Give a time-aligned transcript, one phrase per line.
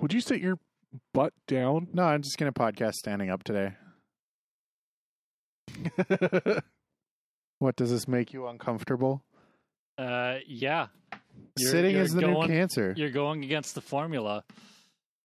[0.00, 0.58] Would you sit your
[1.12, 1.88] butt down?
[1.92, 3.72] No, I'm just gonna podcast standing up today.
[7.58, 9.22] What does this make you uncomfortable?
[9.98, 10.86] Uh, yeah.
[11.58, 12.94] You're- Sitting you're is the going- new cancer.
[12.96, 14.44] You're going against the formula.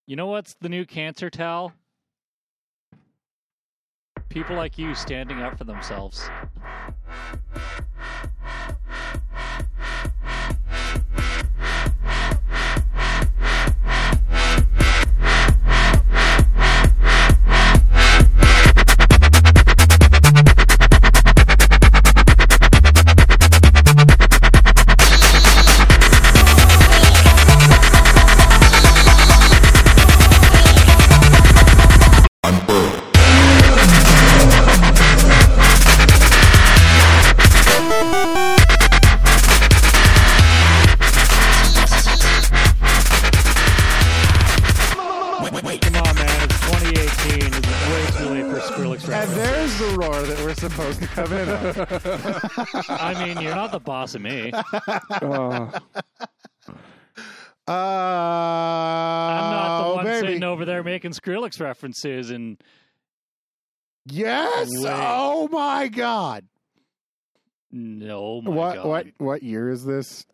[0.06, 1.72] You know what's the new cancer, Tal?
[4.28, 6.28] People like you standing up for themselves.
[51.00, 51.48] Come in.
[52.88, 54.52] I mean, you're not the boss of me.
[54.52, 55.78] Uh,
[57.68, 60.26] Uh, I'm not the oh, one baby.
[60.26, 62.62] sitting over there making Skrillex references and
[64.04, 64.68] Yes.
[64.70, 64.92] Wait.
[64.94, 66.44] Oh my God.
[67.72, 68.86] no, my what God.
[68.86, 70.24] what what year is this?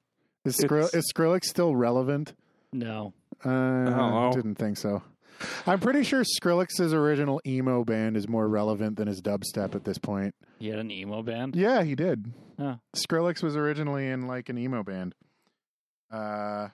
[0.45, 2.35] Is Skrill, is Skrillex still relevant?
[2.73, 3.15] No.
[3.45, 4.31] Uh, know.
[4.35, 5.03] didn't think so.
[5.67, 9.99] I'm pretty sure Skrillex's original emo band is more relevant than his dubstep at this
[9.99, 10.35] point.
[10.59, 11.57] He had an emo band.
[11.57, 12.33] Yeah, he did.
[12.59, 12.77] Huh.
[12.95, 15.15] Skrillex was originally in like an emo band.
[16.11, 16.69] Uh,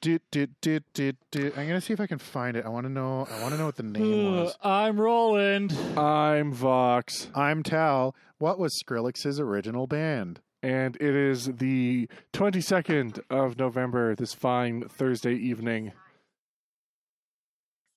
[0.00, 1.58] did, did, did, did, did.
[1.58, 2.64] I'm gonna see if I can find it.
[2.64, 3.26] I want to know.
[3.30, 4.56] I want to know what the name was.
[4.62, 5.76] I'm Roland.
[5.96, 8.14] I'm Vox, I'm Tal.
[8.38, 10.40] What was Skrillex's original band?
[10.64, 15.92] and it is the 22nd of November, this fine Thursday evening.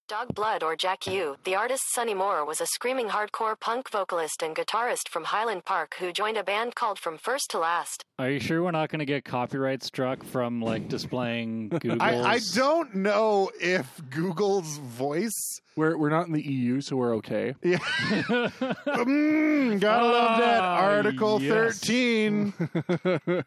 [0.07, 1.35] Dog Blood or Jack U.
[1.43, 5.95] The artist Sonny Moore was a screaming hardcore punk vocalist and guitarist from Highland Park
[5.99, 8.05] who joined a band called From First to Last.
[8.17, 11.99] Are you sure we're not going to get copyright struck from like displaying Google's?
[12.01, 15.59] I, I don't know if Google's voice.
[15.75, 17.55] We're we're not in the EU, so we're okay.
[17.61, 17.77] Yeah.
[18.07, 20.61] mm, gotta love that.
[20.61, 21.79] Ah, Article yes.
[21.79, 22.53] 13.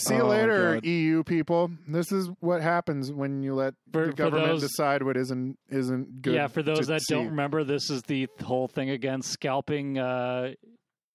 [0.00, 0.84] See you Oh, later, God.
[0.86, 1.70] EU people.
[1.88, 6.22] This is what happens when you let For- the government those- decide what isn't isn't
[6.22, 6.34] good.
[6.34, 7.14] yeah, for those that see.
[7.14, 10.52] don't remember, this is the whole thing against scalping uh,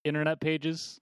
[0.03, 0.99] internet pages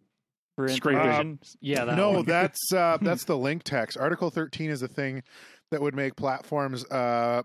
[0.56, 1.00] for Scraping.
[1.02, 1.40] information.
[1.60, 2.26] yeah, that no, one.
[2.28, 3.98] that's uh, that's the link text.
[3.98, 5.24] Article 13 is a thing
[5.72, 7.42] that would make platforms uh,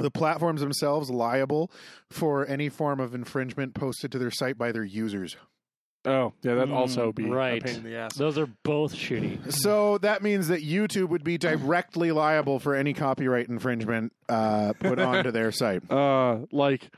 [0.00, 1.70] the platforms themselves liable
[2.10, 5.36] for any form of infringement posted to their site by their users.
[6.04, 7.60] Oh, yeah, that'd Mm, also be right.
[7.60, 8.14] a pain in the ass.
[8.14, 9.52] Those are both shitty.
[9.52, 14.98] So that means that YouTube would be directly liable for any copyright infringement uh, put
[15.00, 15.90] onto their site.
[15.90, 16.88] Uh, like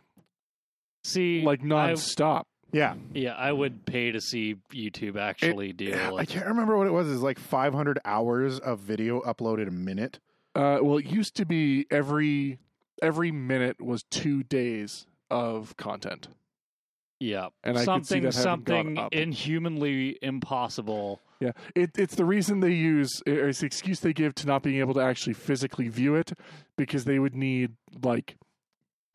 [1.04, 2.46] See, like I, non-stop.
[2.72, 5.98] Yeah, yeah, I would pay to see YouTube actually deal.
[5.98, 7.10] I Like, can't remember what it was.
[7.10, 10.20] It's like 500 hours of video uploaded a minute.
[10.54, 12.58] Uh, well, it used to be every
[13.02, 16.28] every minute was two days of content.
[17.20, 19.12] Yeah, And I could see something that having gone something up.
[19.12, 21.20] inhumanly impossible.
[21.38, 24.62] Yeah, it, it's the reason they use, or it's the excuse they give to not
[24.62, 26.32] being able to actually physically view it,
[26.76, 27.72] because they would need
[28.02, 28.36] like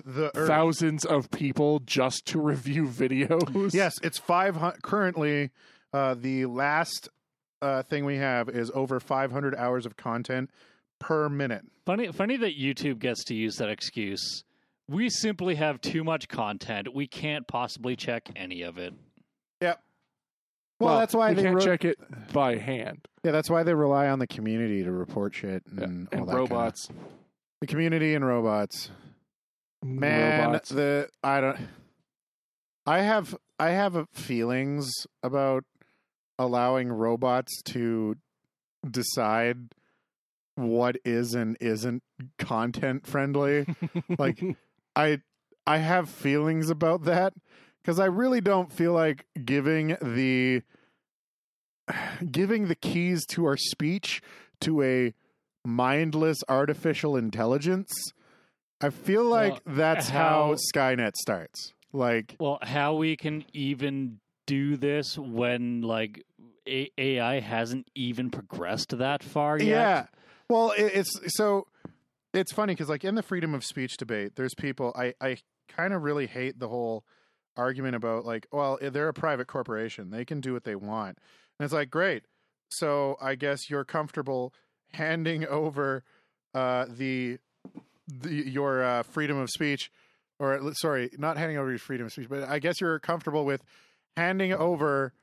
[0.05, 3.73] The or- thousands of people just to review videos.
[3.73, 5.51] Yes, it's 500 currently
[5.93, 7.09] uh, the last
[7.61, 10.49] uh, thing we have is over 500 hours of content
[10.99, 11.65] per minute.
[11.85, 14.43] Funny, funny that YouTube gets to use that excuse.
[14.87, 16.93] We simply have too much content.
[16.93, 18.93] We can't possibly check any of it.
[19.61, 19.81] Yep.
[20.79, 21.97] Well, that's why we they can't re- check it
[22.33, 23.07] by hand.
[23.23, 26.09] Yeah, that's why they rely on the community to report shit and, Yeah, all and
[26.11, 26.87] that kinda- robots,
[27.61, 28.91] The community and robots.
[29.83, 30.69] Man, robots.
[30.69, 31.57] the I don't.
[32.85, 34.91] I have I have feelings
[35.23, 35.63] about
[36.37, 38.15] allowing robots to
[38.89, 39.73] decide
[40.55, 42.03] what is and isn't
[42.37, 43.65] content friendly.
[44.19, 44.43] like
[44.95, 45.21] I
[45.67, 47.33] I have feelings about that
[47.83, 50.61] cuz I really don't feel like giving the
[52.31, 54.21] giving the keys to our speech
[54.61, 55.13] to a
[55.65, 57.91] mindless artificial intelligence.
[58.81, 61.73] I feel like Well, that's how, how- Skynet starts.
[61.93, 66.23] Like Well, how we can even do this when like
[66.67, 69.67] A- AI hasn't even progressed that far yet?
[69.67, 70.05] Yeah.
[70.49, 71.67] Well, it, it's so
[72.35, 75.37] it's funny because like in the freedom of speech debate, there's people I I
[75.69, 77.05] kind of really hate the whole
[77.57, 81.17] argument about like, well, they're a private corporation, they can do what they want,
[81.59, 82.23] and it's like, great.
[82.69, 84.53] So I guess you're comfortable
[84.91, 86.03] handing over
[86.53, 87.37] uh, the,
[88.07, 89.91] the your uh, freedom of speech,
[90.39, 93.63] or sorry, not handing over your freedom of speech, but I guess you're comfortable with
[94.17, 95.13] handing over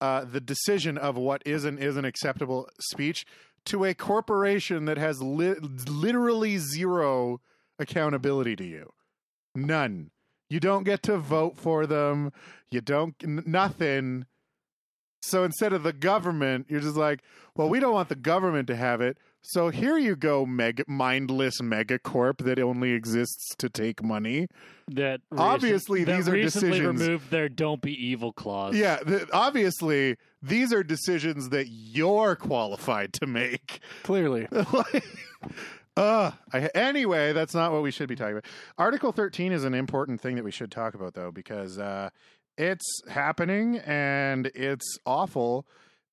[0.00, 3.24] uh, the decision of what is and isn't acceptable speech
[3.66, 5.54] to a corporation that has li-
[5.88, 7.40] literally zero
[7.78, 8.92] accountability to you.
[9.54, 10.10] None.
[10.48, 12.32] You don't get to vote for them.
[12.70, 14.26] You don't n- nothing.
[15.22, 17.22] So instead of the government, you're just like,
[17.56, 19.18] well, we don't want the government to have it.
[19.48, 24.48] So here you go, mega mindless megacorp that only exists to take money.
[24.88, 28.74] That Obviously, that these are decisions removed their "Don't be evil" clause.
[28.74, 33.78] Yeah, th- obviously these are decisions that you're qualified to make.
[34.02, 34.48] Clearly.
[34.72, 35.04] like,
[35.96, 38.46] uh, I, anyway, that's not what we should be talking about.
[38.78, 42.10] Article 13 is an important thing that we should talk about, though, because uh,
[42.58, 45.68] it's happening and it's awful,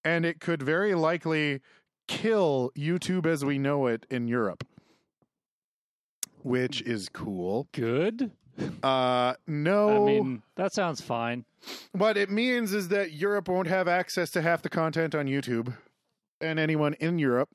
[0.05, 1.61] and it could very likely
[2.07, 4.65] kill YouTube as we know it in Europe,
[6.41, 7.67] which is cool.
[7.71, 8.31] Good.
[8.83, 11.45] Uh, no, I mean, that sounds fine.
[11.91, 15.75] what it means is that Europe won't have access to half the content on YouTube,
[16.39, 17.49] and anyone in Europe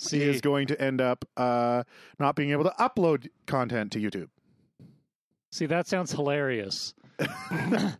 [0.00, 1.84] See, is going to end up uh,
[2.18, 4.30] not being able to upload content to YouTube.
[5.52, 6.94] see, that sounds hilarious.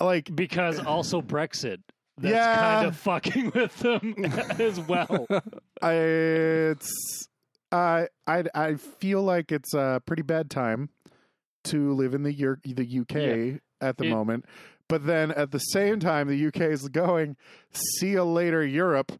[0.00, 1.78] Like, Because also Brexit.
[2.18, 2.56] That's Yeah.
[2.74, 4.14] kind of fucking with them
[4.60, 5.26] as well.
[5.82, 7.28] I, it's
[7.72, 10.90] I I I feel like it's a pretty bad time
[11.64, 14.44] to live in the Eur- the UK at the It- moment.
[14.88, 17.36] But then at the same time, the UK is going,
[17.72, 19.12] see you later, Europe,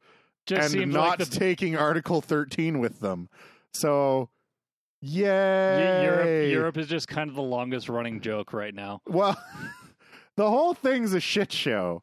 [0.47, 3.31] Just and not like the taking Article 13 with them.
[3.73, 4.29] So,
[5.03, 6.03] Y- yay.
[6.05, 9.01] Europe, Europe is just kind of the longest running joke right now.
[9.09, 9.43] Well,
[10.37, 12.03] the whole thing's a shit show.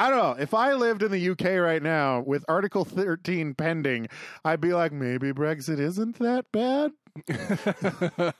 [0.00, 0.42] I don't know.
[0.42, 4.08] If I lived in the UK right now with Article 13 pending,
[4.46, 6.92] I'd be like, maybe Brexit isn't that bad.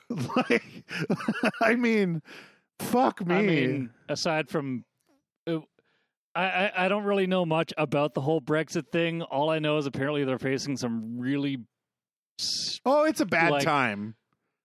[0.49, 0.63] like,
[1.61, 2.23] I mean,
[2.79, 3.35] fuck me.
[3.35, 4.85] I mean, aside from,
[5.45, 5.59] uh,
[6.33, 9.21] I, I don't really know much about the whole Brexit thing.
[9.21, 11.59] All I know is apparently they're facing some really
[12.85, 14.15] oh, it's a bad like- time.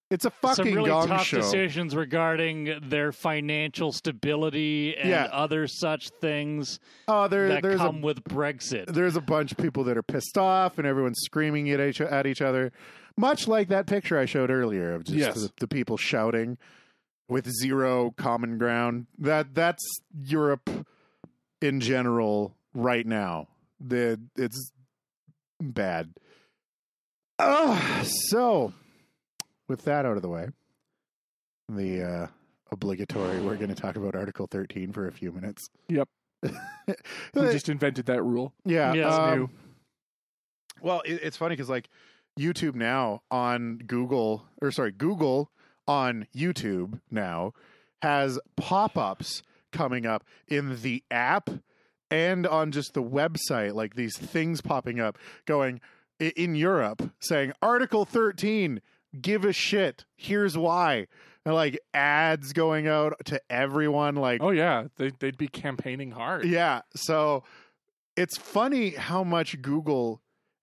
[0.09, 1.39] It's a some fucking really gong tough show.
[1.39, 5.25] decisions regarding their financial stability and Yeah.
[5.33, 8.87] other such things Oh, there, that there's a come with Brexit.
[8.87, 12.27] there's a bunch of people that are pissed off and everyone's screaming at each, at
[12.27, 12.71] each other
[13.17, 15.35] much like that picture i showed earlier of just Yes.
[15.43, 16.57] the, the people shouting
[17.29, 19.83] with zero common ground that that's
[20.23, 20.71] europe
[21.61, 23.49] in general right now
[23.81, 24.71] the it's
[25.61, 26.13] bad
[27.41, 28.73] uh, so
[29.69, 30.49] with that out of the way
[31.69, 32.27] the uh
[32.73, 36.09] obligatory we're going to talk about article 13 for a few minutes Yep.
[37.35, 38.53] We just invented that rule.
[38.65, 39.51] yeah, Yeah, it's um, new.
[40.81, 41.89] Well, it, it's funny because like
[42.39, 45.51] YouTube now on Google, or sorry, Google
[45.89, 47.53] on YouTube now
[48.03, 49.43] has pop-ups
[49.73, 51.51] coming up in the app
[52.11, 55.81] and on just the website, like these things popping up, going
[56.21, 58.81] in Europe saying Article thirteen,
[59.21, 60.05] give a shit.
[60.17, 61.07] Here's why.
[61.45, 66.45] And like ads going out to everyone, like Oh yeah, they, they'd be campaigning hard.
[66.45, 66.83] yeah.
[66.97, 67.45] So
[68.17, 70.21] it's funny how much Google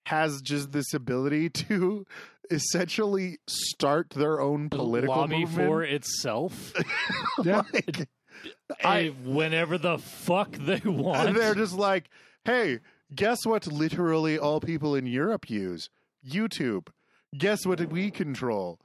[0.07, 2.05] has just this ability to
[2.51, 5.69] essentially start their own political lobby movement.
[5.69, 6.73] for itself
[7.43, 7.61] Yeah.
[7.73, 8.09] Like,
[8.83, 11.35] I, whenever the fuck they want.
[11.35, 12.09] they're just like,
[12.43, 12.79] hey,
[13.15, 15.89] guess what literally all people in Europe use?
[16.27, 16.87] YouTube.
[17.37, 18.79] Guess what we control?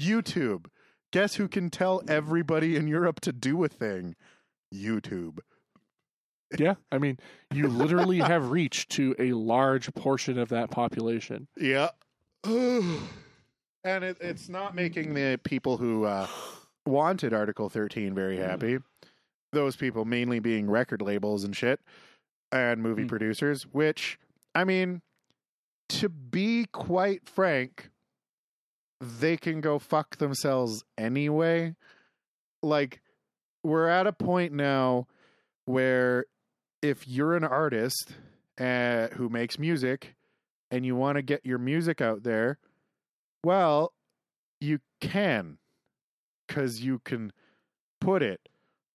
[0.00, 0.66] YouTube.
[1.12, 4.16] Guess who can tell everybody in Europe to do a thing?
[4.74, 5.38] YouTube.
[6.58, 7.18] Yeah, I mean,
[7.52, 11.46] you literally have reached to a large portion of that population.
[11.56, 11.88] Yeah.
[12.44, 12.98] and
[13.84, 16.26] it, it's not making the people who uh,
[16.86, 18.78] wanted Article 13 very happy.
[19.52, 21.80] Those people mainly being record labels and shit
[22.50, 23.08] and movie Hmm.
[23.08, 24.18] producers, which,
[24.54, 25.00] I mean,
[25.88, 27.90] to be quite frank,
[29.00, 31.74] they can go fuck themselves anyway.
[32.62, 33.00] Like,
[33.62, 35.06] we're at a point now
[35.66, 36.26] where
[36.82, 38.14] if you're an artist
[38.58, 40.14] uh, who makes music
[40.70, 42.58] and you want to get your music out there,
[43.42, 43.92] well,
[44.60, 45.58] you can
[46.46, 47.32] because you can
[48.00, 48.48] put it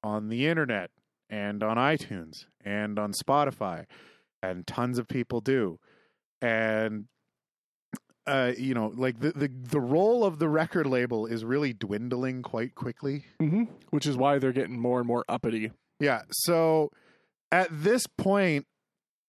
[0.03, 0.91] on the internet
[1.29, 3.85] and on iTunes and on Spotify,
[4.41, 5.79] and tons of people do.
[6.41, 7.05] And
[8.27, 12.43] uh, you know, like the, the the role of the record label is really dwindling
[12.43, 13.25] quite quickly.
[13.41, 13.63] Mm-hmm.
[13.89, 15.71] Which is why they're getting more and more uppity.
[15.99, 16.21] Yeah.
[16.31, 16.91] So
[17.51, 18.67] at this point,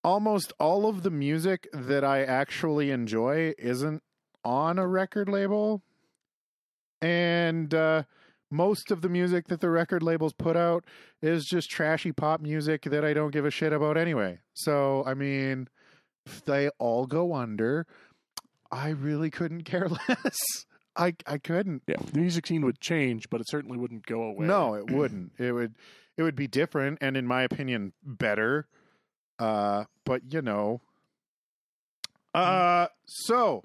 [0.05, 4.03] almost all of the music that I actually enjoy isn't
[4.45, 5.83] on a record label,
[7.01, 8.03] and uh,
[8.51, 10.85] most of the music that the record labels put out
[11.23, 14.41] is just trashy pop music that I don't give a shit about anyway.
[14.53, 15.69] So, I mean,
[16.27, 17.87] if they all go under,
[18.71, 20.67] I really couldn't care less.
[20.97, 21.83] I I couldn't.
[21.87, 24.47] Yeah, the music scene would change, but it certainly wouldn't go away.
[24.47, 25.33] No, it wouldn't.
[25.39, 25.75] It would
[26.17, 28.67] it would be different and in my opinion better.
[29.39, 30.81] Uh but you know.
[32.35, 33.65] Uh so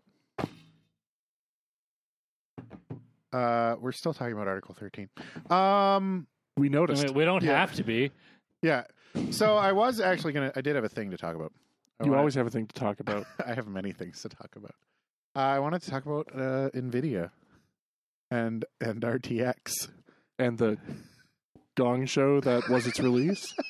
[3.33, 5.09] uh we're still talking about Article 13.
[5.49, 7.03] Um we I noticed.
[7.05, 7.59] mean, we don't Yeah.
[7.59, 8.11] have to be.
[8.61, 8.83] yeah.
[9.31, 11.51] So I was actually going to I did have a thing to talk about.
[11.99, 13.25] I you wanna- always have a thing to talk about.
[13.45, 14.75] I have many things to talk about.
[15.35, 17.31] Uh, I wanted to talk about uh Nvidia
[18.31, 19.89] and and RTX.
[20.39, 20.77] and the
[21.75, 23.53] Gong Show that was its release.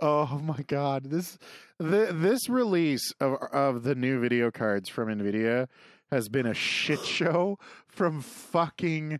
[0.00, 1.38] Oh my god, this
[1.78, 5.68] the this release of of the new video cards from Nvidia
[6.12, 7.58] has been a shit show
[7.88, 9.18] from fucking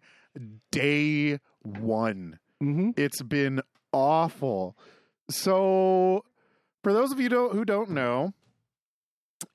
[0.71, 2.39] day 1.
[2.61, 3.61] hmm It's been
[3.93, 4.77] awful.
[5.31, 6.25] So,
[6.87, 8.33] for those of you don't, who don't know,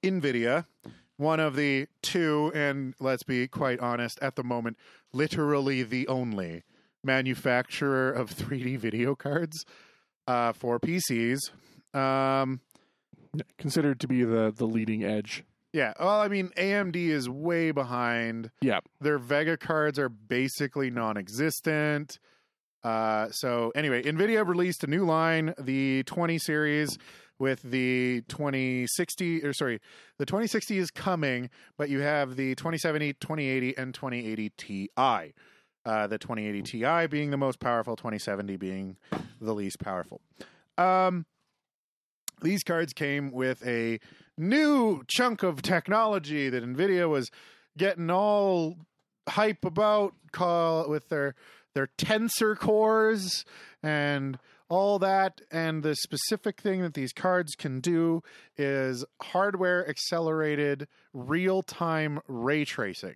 [0.03, 0.65] Nvidia,
[1.15, 4.75] one of the two and let's be quite honest at the moment,
[5.13, 6.65] literally the only
[7.05, 9.63] manufacturer of 3D video cards
[10.27, 11.39] uh, for PCs.
[11.93, 12.59] Um,
[13.57, 15.45] Considered to be the the leading edge.
[15.71, 18.51] yeah, well, I mean, AMD is way behind.
[18.59, 18.81] Yeah.
[18.99, 22.19] Their Vega cards are basically non existent.
[22.83, 26.97] Uh, so, anyway, NVIDIA released a new line, the 20 series,
[27.41, 29.79] with the 2060, or sorry,
[30.19, 34.89] the 2060 is coming, but you have the 2070, 2080, and 2080 Ti.
[35.83, 38.97] Uh, the 2080 Ti being the most powerful, 2070 being
[39.39, 40.21] the least powerful.
[40.77, 41.25] Um,
[42.43, 43.99] these cards came with a
[44.37, 47.31] new chunk of technology that Nvidia was
[47.77, 48.77] getting all
[49.27, 51.35] hype about call with their
[51.73, 53.45] their tensor cores
[53.83, 54.37] and
[54.69, 58.23] all that and the specific thing that these cards can do
[58.57, 63.15] is hardware accelerated real-time ray tracing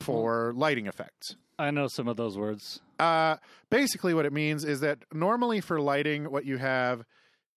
[0.00, 2.80] for lighting effects I know some of those words.
[2.98, 3.36] uh,
[3.70, 7.04] basically, what it means is that normally for lighting, what you have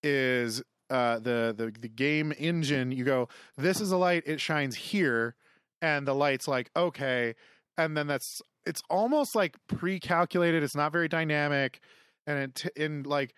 [0.04, 2.92] is uh, the, the the game engine.
[2.92, 5.36] You go, this is a light; it shines here,
[5.82, 7.36] and the light's like okay,
[7.78, 10.64] and then that's it's almost like pre-calculated.
[10.64, 11.82] It's not very dynamic,
[12.28, 13.34] and it in like.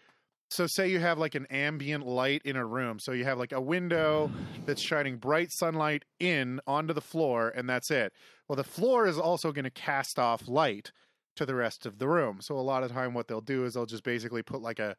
[0.49, 2.99] So say you have like an ambient light in a room.
[2.99, 4.29] So you have like a window
[4.65, 8.11] that's shining bright sunlight in onto the floor and that's it.
[8.49, 10.91] Well, the floor is also going to cast off light
[11.37, 12.39] to the rest of the room.
[12.41, 14.97] So a lot of time what they'll do is they'll just basically put like a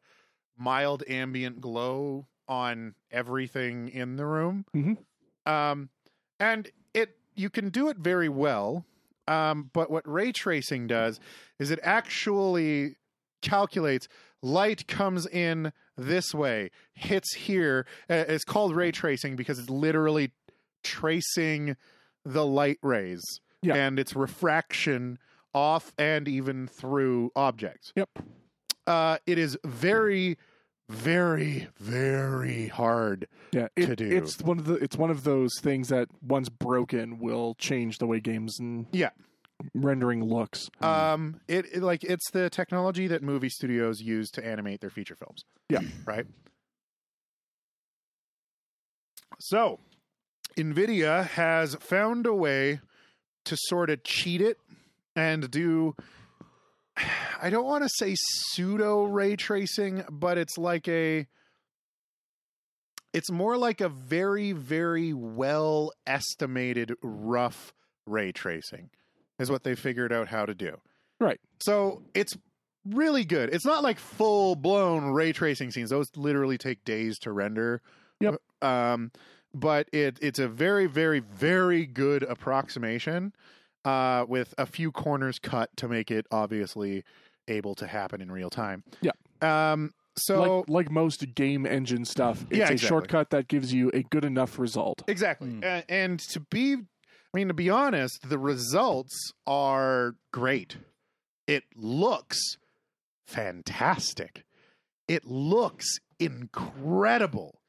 [0.57, 4.65] mild ambient glow on everything in the room.
[4.75, 4.97] Mhm.
[5.45, 5.89] Um
[6.39, 8.87] and it you can do it very well.
[9.27, 11.19] Um but what ray tracing does
[11.59, 12.95] is it actually
[13.41, 14.07] calculates
[14.41, 17.85] light comes in this way, hits here.
[18.09, 20.31] Uh, It's called ray tracing because it's literally
[20.83, 21.75] tracing
[22.25, 23.21] the light rays
[23.61, 23.75] Yeah.
[23.75, 25.17] and its refraction
[25.53, 27.93] off and even through objects.
[27.95, 28.09] Yep.
[28.87, 30.37] Uh, it is very,
[30.93, 33.27] very, very hard.
[33.51, 34.09] Yeah, it, to do.
[34.09, 38.07] it's one of the it's one of those things that once broken will change the
[38.07, 39.09] way games and Yeah.
[39.73, 40.69] rendering looks.
[40.81, 45.15] Um, it, it like it's the technology that movie studios use to animate their feature
[45.15, 45.43] films.
[45.69, 45.79] Yeah.
[46.05, 46.25] Right.
[49.39, 49.79] So,
[50.57, 52.79] Nvidia has found a way
[53.45, 54.57] to sort of cheat it
[55.15, 55.95] and do.
[57.41, 61.27] I don't want to say pseudo ray tracing, but it's like a.
[63.13, 67.73] It's more like a very, very well estimated rough
[68.07, 68.89] ray tracing,
[69.37, 70.79] is what they figured out how to do.
[71.19, 71.39] Right.
[71.61, 72.35] So it's
[72.85, 73.53] really good.
[73.53, 77.81] It's not like full blown ray tracing scenes; those literally take days to render.
[78.19, 78.35] Yep.
[78.61, 79.11] Um,
[79.53, 83.33] but it it's a very, very, very good approximation,
[83.85, 87.03] uh, with a few corners cut to make it obviously
[87.47, 88.83] able to happen in real time.
[89.01, 89.11] Yeah.
[89.41, 89.91] Um.
[90.15, 94.03] So like like most game engine stuff, it's Yeah, a shortcut that gives you a
[94.03, 95.01] good enough result.
[95.07, 95.49] Exactly.
[95.49, 95.63] Mm.
[95.63, 96.79] A- and to be, I
[97.33, 100.77] mean, to be honest, the results are great.
[101.47, 102.39] It looks
[103.25, 104.43] fantastic.
[105.07, 107.59] It looks incredible.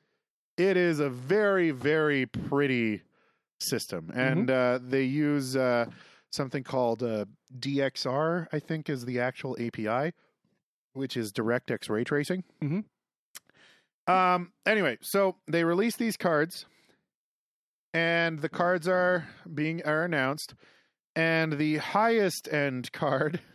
[0.57, 3.03] It is a very, very pretty
[3.69, 4.11] system.
[4.15, 5.87] And uh, they use uh,
[6.31, 7.25] something called uh,
[7.59, 10.13] DXR, I think is the actual API,
[10.93, 12.45] which is DirectX ray tracing.
[12.63, 12.85] Mhm.
[14.07, 14.53] Um.
[14.67, 16.67] Anyway, so they release these cards
[17.95, 20.55] and the cards are being are announced,
[21.17, 23.41] and the highest end card.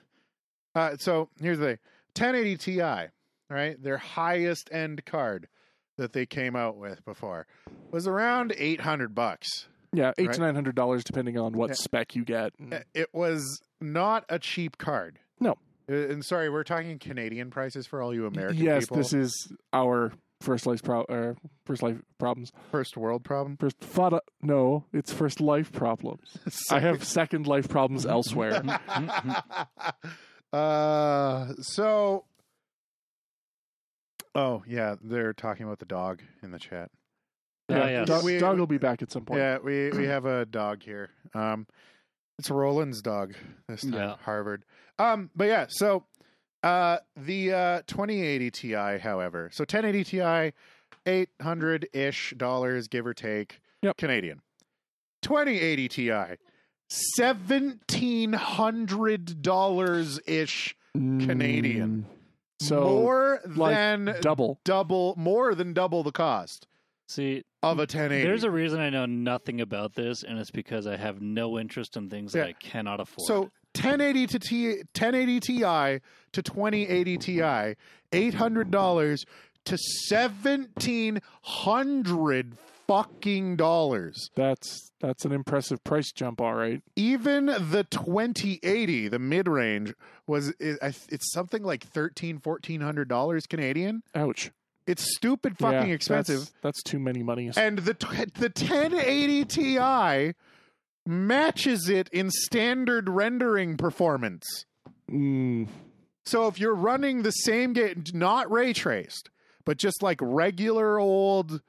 [0.75, 1.78] Uh, so here's the thing:
[2.16, 2.82] 1080 Ti,
[3.50, 3.82] right?
[3.82, 5.48] Their highest end card
[5.98, 7.48] that they came out with before
[7.89, 9.68] was around 800 bucks.
[9.91, 10.36] Yeah, eight Right.
[10.36, 11.75] to nine hundred dollars depending on what Yeah.
[11.75, 12.53] spec you get.
[12.72, 15.19] Uh, It was not a cheap card.
[15.39, 15.53] No.
[15.89, 18.98] Uh, And sorry, we're talking Canadian prices for all you American yes, people.
[18.98, 21.34] this is our first life pro- uh,
[21.65, 22.51] first life problems.
[22.72, 23.58] first world problem.
[23.58, 26.38] First fada, no, it's first life problems.
[26.72, 28.62] I have second life problems elsewhere.
[30.53, 32.25] uh, so.
[34.36, 36.91] Oh yeah, they're talking about the dog in the chat.
[37.70, 38.08] Ah, yeah, yes.
[38.08, 39.40] dog, We- dog will be back at some point.
[39.40, 41.10] Yeah, we we have a dog here.
[41.34, 41.68] Um,
[42.38, 43.34] it's Roland's dog
[43.68, 43.94] this time.
[43.94, 44.16] Yeah.
[44.24, 44.64] Harvard.
[44.98, 46.06] Um, but yeah, so
[46.64, 50.52] uh, the uh 2080 Ti, however, so 1080 Ti,
[51.06, 53.98] eight hundred ish dollars, give or take, Yep.
[53.98, 54.42] Canadian.
[55.22, 56.12] 2080 Ti,
[56.90, 62.06] seventeen hundred dollars ish Canadian.
[62.10, 64.60] Mm, So more like, than double.
[64.64, 66.68] double, more than double the cost
[67.10, 68.24] See, of a 1080.
[68.24, 71.98] there's a reason I know nothing about this, and it's because I have no interest
[71.98, 72.44] in things Yeah.
[72.44, 73.25] that I cannot afford.
[73.28, 73.39] So
[73.75, 75.60] 1080 to T 1080 Ti
[76.34, 77.75] to 2080 Ti,
[78.13, 79.25] eight hundred dollars
[79.66, 84.30] to seventeen hundred fucking dollars.
[84.36, 86.82] That's that's an impressive price jump, all right.
[86.96, 89.94] Even the 2080, the mid range,
[90.28, 94.01] was it, it's something like thirteen fourteen hundred dollars Canadian.
[94.16, 94.51] Ouch.
[94.89, 96.39] It's stupid fucking Yeah, expensive.
[96.39, 97.58] That's, that's too many monies.
[97.58, 100.34] And the t- the 1080 Ti
[101.05, 104.65] matches it in standard rendering performance.
[105.12, 105.67] Mm,
[106.25, 109.29] So if you're running the same game, not ray traced,
[109.65, 111.62] but just like regular old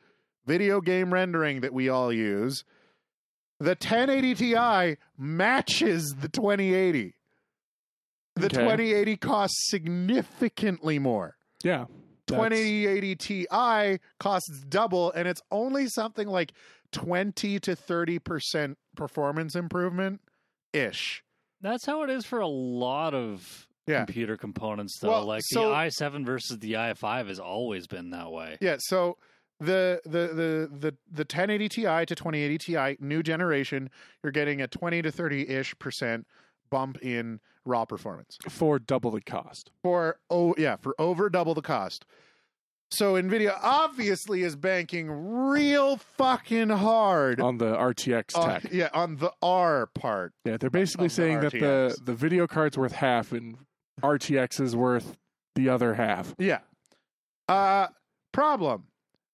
[0.47, 2.65] video game rendering that we all use,
[3.59, 7.15] the 1080 Ti matches the 2080.
[8.37, 8.57] The Okay.
[8.57, 11.37] 2080 costs significantly more.
[11.63, 11.85] yeah.
[12.31, 16.53] That's- 2080 Ti costs double, and it's only something like
[16.93, 20.21] 20 to 30% performance improvement
[20.73, 21.23] ish.
[21.63, 24.05] that's how it is for a lot of Yeah.
[24.05, 25.11] computer components, though.
[25.11, 28.57] Well, like so- the i7 versus the i5 has always been that way.
[28.61, 29.19] Yeah, so
[29.59, 33.91] the the the the the 1080 Ti to 2080 Ti new generation,
[34.23, 36.27] you're getting a 20 to 30 ish percent
[36.71, 39.71] bump in raw performance for double the cost.
[39.83, 42.05] for oh yeah for over double the cost.
[42.93, 47.41] So Nvidia obviously is banking real fucking hard.
[47.41, 48.73] on the RTX tech.
[48.73, 50.33] yeah, on the R part.
[50.45, 53.59] yeah, they're basically of the saying that the the video card's worth half and
[54.03, 55.17] RTX is worth
[55.55, 56.35] the other half.
[56.39, 56.61] Yeah.
[57.49, 57.89] Uh
[58.33, 58.85] problem.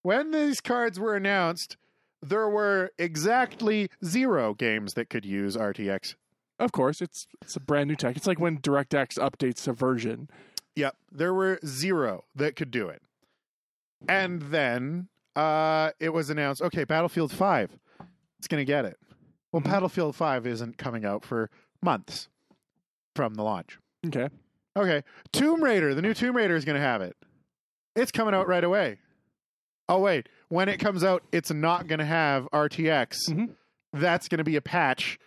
[0.02, 1.76] When these cards were announced,
[2.22, 6.14] there were exactly zero games that could use RTX
[6.58, 8.16] Of course, it's it's a brand new tech.
[8.16, 10.28] It's like when DirectX updates a version.
[10.74, 13.02] Yep, there were zero that could do it.
[14.08, 17.70] And then uh, it was announced, okay, Battlefield 5,
[18.38, 18.98] it's going to get it.
[19.52, 19.70] Well, Mhm.
[19.70, 21.50] Battlefield 5 isn't coming out for
[21.82, 22.28] months
[23.14, 23.78] from the launch.
[24.06, 24.28] Okay.
[24.76, 27.16] Okay, Tomb Raider, the new Tomb Raider is going to have it.
[27.94, 28.98] It's coming out right away.
[29.88, 33.16] Oh, wait, when it comes out, it's not going to have RTX.
[33.30, 33.54] Mhm.
[33.94, 35.18] That's going to be a patch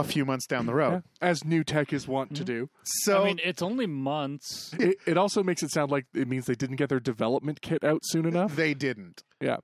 [0.00, 1.02] a few months down the road.
[1.20, 2.46] Yeah, as new tech is wont to Mhm.
[2.46, 2.70] do.
[2.84, 4.72] So I mean, it's only months.
[4.78, 7.84] It, it also makes it sound like it means they didn't get their development kit
[7.84, 8.56] out soon enough.
[8.56, 9.22] they didn't.
[9.40, 9.58] Yeah.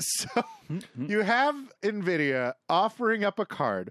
[0.00, 0.28] So
[0.70, 1.08] Mhm.
[1.10, 3.90] You have Nvidia offering up a card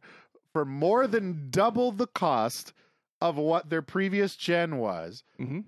[0.52, 2.74] for more than double the cost
[3.22, 5.60] of what their previous gen was hmm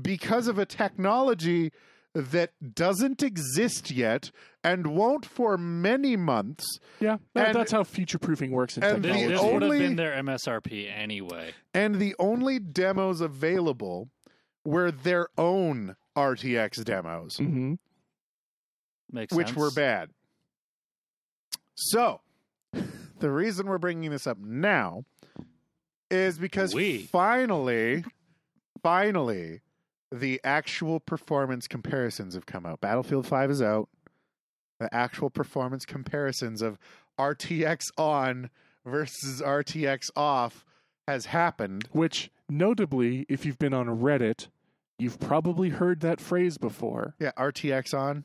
[0.00, 1.72] because of a technology
[2.14, 4.30] that doesn't exist yet
[4.64, 6.78] and won't for many months.
[7.00, 9.34] Yeah, And- that's how future proofing works in and the This, technology.
[9.34, 11.52] this would have only- been their MSRP anyway.
[11.74, 14.08] And the only demos available
[14.64, 17.74] were their own RTX demos, hmm
[19.10, 19.58] Makes which sense.
[19.58, 20.10] were bad.
[21.76, 22.20] So,
[23.20, 25.04] the reason we're bringing this up now
[26.10, 27.02] is because We.
[27.04, 28.04] finally,
[28.82, 29.60] finally,
[30.12, 32.80] the actual performance comparisons have come out.
[32.80, 33.88] Battlefield 5 is out.
[34.80, 36.78] The actual performance comparisons of
[37.18, 38.50] RTX on
[38.86, 40.64] versus RTX off
[41.06, 41.88] has happened.
[41.92, 44.48] Which, notably, if you've been on Reddit,
[44.98, 47.14] you've probably heard that phrase before.
[47.18, 48.24] Yeah, RTX on.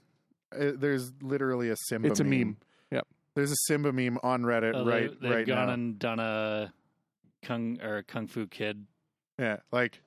[0.56, 2.58] Uh, there's literally a Simba It's a meme.
[2.92, 3.08] Yep.
[3.36, 5.74] There's a Simba meme on Reddit Oh, right they, they've right gone now.
[5.74, 6.72] and done a
[7.42, 8.86] kung or a kung fu kid.
[9.40, 10.02] Yeah, like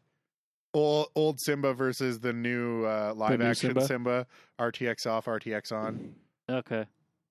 [0.77, 3.87] old old Simba versus the new uh, live new action Simba?
[3.87, 4.27] Simba.
[4.61, 6.15] RTX off, RTX on.
[6.49, 6.85] Okay.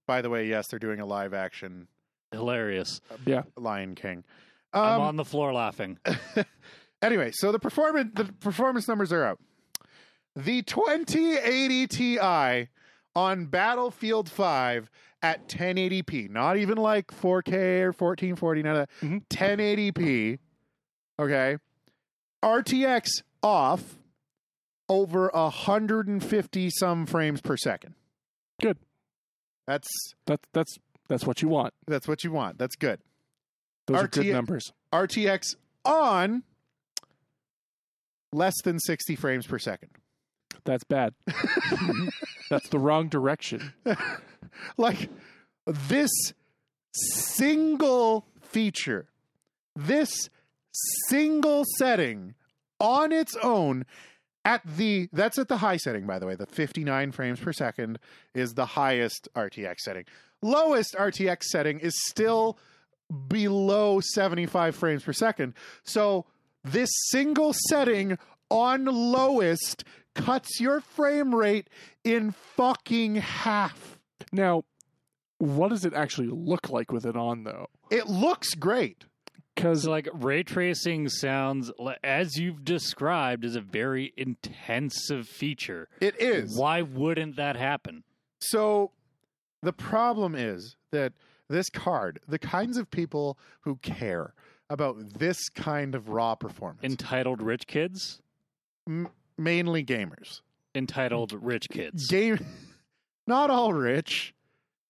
[0.07, 1.87] By the way, yes, they're doing a live action
[2.31, 2.99] Hilarious.
[3.25, 3.43] Yeah.
[3.55, 4.23] Lion King.
[4.73, 5.97] I'm Um, on the floor laughing.
[7.01, 9.39] anyway, so the performance the performance numbers are out.
[10.35, 12.67] The 2080 Ti
[13.15, 14.89] on Battlefield 5
[15.21, 19.07] at 1080p, not even like 4K or 1440, none of that.
[19.07, 19.23] Mhm.
[19.29, 20.39] 1080p.
[21.17, 21.57] Okay.
[22.43, 23.07] RTX
[23.45, 23.99] off
[24.89, 27.93] over 150 some frames per second.
[28.59, 28.77] Good.
[29.67, 29.87] That's
[30.25, 30.77] That's that's
[31.07, 31.73] that's what you want.
[31.87, 32.57] that's what you want.
[32.57, 32.99] That's good.
[33.85, 34.73] Those are good numbers.
[34.91, 36.43] RTX on
[38.33, 39.91] less than 60 frames per second.
[40.63, 41.13] That's bad.
[42.49, 43.73] that's the wrong direction.
[44.77, 45.09] like
[45.67, 46.09] this
[46.93, 49.09] single feature,
[49.75, 50.29] this
[51.07, 52.33] single setting
[52.79, 53.85] on its own
[54.43, 56.35] at the that's at the high setting by the way.
[56.35, 57.99] The 59 frames per second
[58.33, 60.05] is the highest RTX setting.
[60.41, 62.57] Lowest RTX setting is still
[63.27, 65.53] below 75 frames per second.
[65.83, 66.25] So
[66.63, 68.17] this single setting
[68.49, 69.83] on lowest
[70.13, 71.69] cuts your frame rate
[72.03, 73.99] in fucking half.
[74.31, 74.63] Now,
[75.39, 77.67] what does it actually look like with it on though?
[77.91, 79.05] it looks great
[79.55, 81.71] Because like ray tracing sounds,
[82.03, 85.87] as you've described, is a very intensive feature.
[86.01, 88.03] it is Why wouldn't that happen?
[88.39, 88.91] So
[89.61, 91.13] the problem is that
[91.49, 94.33] this card, the kinds of people who care
[94.69, 98.21] about this kind of raw performance, Entitled rich kids.
[98.87, 100.41] m- mainly gamers,
[100.75, 102.07] Entitled rich kids.
[102.07, 102.43] game,
[103.27, 104.33] not all rich.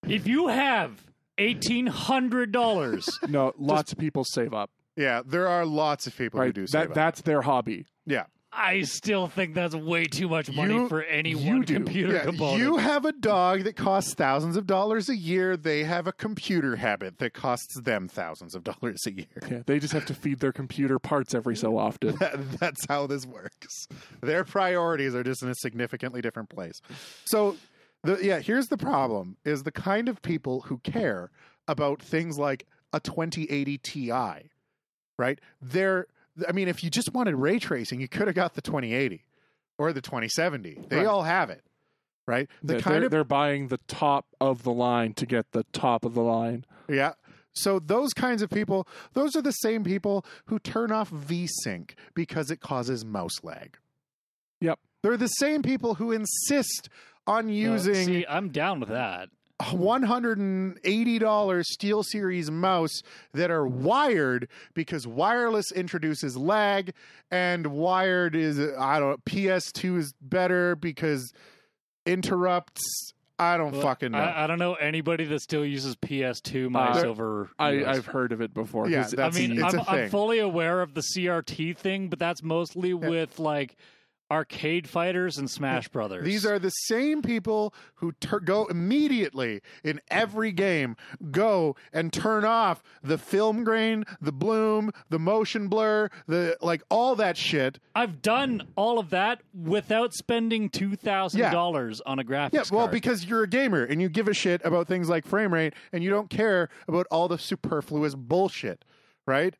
[0.07, 1.03] If you have
[1.37, 4.69] eighteen hundred dollars, no, lots of people save up.
[4.95, 6.93] Yeah, there are lots of people who Right, do that up.
[6.93, 7.85] that's their hobby.
[8.05, 11.73] Yeah, I still think that's way too much money You- for any you one do.
[11.73, 12.23] computer yeah.
[12.23, 12.59] component.
[12.59, 15.57] You have a dog that costs thousands of dollars a year.
[15.57, 19.25] They have a computer habit that costs them thousands of dollars a year.
[19.51, 22.15] Yeah, they just have to feed their computer parts every so often.
[22.19, 23.89] That- that's how this works.
[24.21, 26.79] Their priorities are just in a significantly different place.
[27.25, 27.57] So,
[28.05, 31.31] the, yeah, here's the problem: is the kind of people who care
[31.67, 34.11] about things like a 2080 Ti,
[35.19, 35.39] right?
[35.61, 36.07] They're,
[36.47, 39.23] I mean, if you just wanted ray tracing, you could have got the 2080
[39.77, 40.85] or the 2070.
[40.89, 41.05] They Right.
[41.05, 41.63] all have it,
[42.27, 42.47] right?
[42.61, 45.63] The They're- kind they're, of they're buying the top of the line to get the
[45.73, 46.65] top of the line.
[46.87, 47.13] Yeah.
[47.53, 52.51] So those kinds of people, those are the same people who turn off VSync because
[52.51, 53.77] it causes mouse lag.
[54.61, 54.79] Yep.
[55.03, 56.89] They're the same people who insist
[57.27, 59.29] on Uh, see, I'm down with that.
[59.61, 60.75] $180
[61.79, 63.01] SteelSeries mouse
[63.33, 66.93] that are wired because wireless introduces lag
[67.31, 71.31] and wired is I don't know PS2 is better because
[72.05, 72.81] interrupts
[73.37, 74.17] I don't Well, fucking know.
[74.17, 77.49] I, I don't know anybody that still uses PS2 mice Uh, over.
[77.59, 78.87] I, I've heard of it before.
[78.89, 82.17] Yeah, 'cause I mean, it's I'm, a I'm fully aware of the CRT thing, but
[82.17, 83.75] that's mostly with like
[84.31, 86.25] arcade fighters and Smash Brothers.
[86.25, 90.95] These are the same people who tur- go immediately in every game,
[91.31, 97.15] go and turn off the film grain, the bloom, the motion blur, the like all
[97.15, 97.79] that shit.
[97.93, 102.85] I've done all of that without spending two thousand dollars on a graphics Yeah, well,
[102.85, 102.91] card.
[102.91, 106.03] because you're a gamer and you give a shit about things like frame rate and
[106.03, 108.83] you don't care about all the superfluous bullshit,
[109.27, 109.55] right?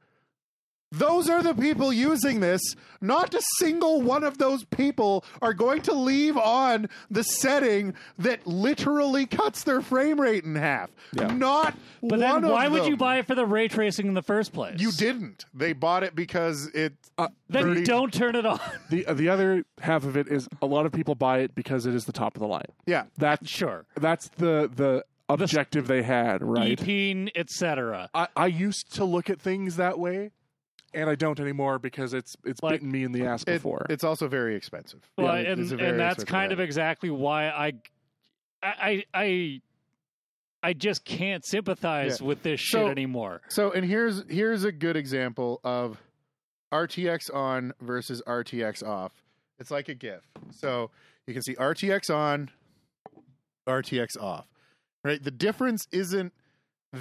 [0.97, 2.61] Those are the people using this.
[3.01, 8.47] Not a single one of those people are going to leave on the setting that
[8.47, 10.89] literally cuts their frame rate in half.
[11.13, 11.27] Yeah.
[11.27, 14.13] Not but one then of why would you buy it for the ray tracing in
[14.13, 14.79] the first place?
[14.79, 15.45] You didn't.
[15.53, 16.93] They bought it because it.
[17.17, 18.59] Uh, Then 30 don't turn it on.
[18.89, 21.93] the the other half of it is a lot of people buy it because it
[21.93, 22.63] is the top of the line.
[22.85, 23.03] Yeah.
[23.17, 23.85] That's sure.
[23.95, 26.79] that's the the objective they had, right?
[26.79, 28.09] EP, etc.
[28.13, 30.31] I, I used to look at things that way,
[30.95, 33.85] and I don't anymore because it's it's Like- bitten me in the ass It- before.
[33.89, 35.01] it's also very expensive.
[35.17, 37.73] Well, Yeah, and very and that's kind of exactly why I,
[38.63, 39.61] I, I,
[40.63, 42.27] I just can't sympathize Yeah.
[42.27, 43.41] with this So- shit anymore.
[43.49, 46.01] So, and here's here's a good example of
[46.73, 49.13] RTX on versus RTX off.
[49.59, 50.21] It's like a GIF.
[50.51, 50.89] So
[51.27, 52.49] you can see RTX on,
[53.67, 54.47] RTX off.
[55.03, 55.23] Right.
[55.23, 56.33] The difference isn't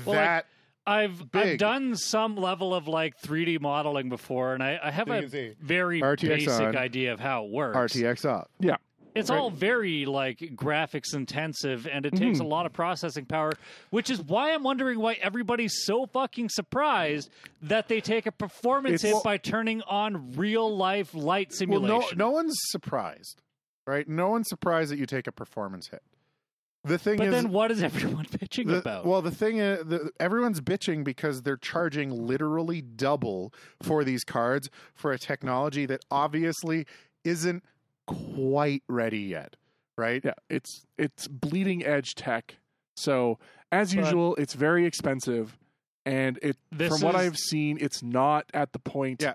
[0.05, 0.45] Well, that.
[0.45, 0.51] I've
[0.87, 1.59] I've Big.
[1.59, 6.01] done some level of like 3D modeling before, and I, I have You a very
[6.03, 7.77] RTX basic on, idea of how it works.
[7.95, 8.77] RTX up, yeah.
[9.15, 9.39] It's Right.
[9.39, 12.49] all very like graphics intensive, and it takes a Mhm.
[12.49, 13.53] lot of processing power,
[13.91, 17.31] which is why I'm wondering why everybody's so fucking surprised
[17.63, 22.19] that they take a performance It's- hit by turning on real life light Well, simulation.
[22.19, 23.41] no, no one's surprised,
[23.87, 24.09] right?
[24.09, 26.03] No one's surprised that you take a performance hit.
[26.85, 29.07] The thing But is, then what is everyone bitching the- about?
[29.07, 34.69] well, the thing is, the, everyone's bitching because they're charging literally double for these cards
[34.95, 36.87] for a technology that obviously
[37.25, 37.65] isn't
[38.07, 39.57] quite ready yet,
[39.97, 40.23] right?
[40.25, 42.57] Yeah, it's it's bleeding edge tech.
[42.97, 43.39] So
[43.73, 45.59] as But- usual, it's very expensive,
[46.05, 49.35] and it from what is- I've seen, it's not at the point Yeah.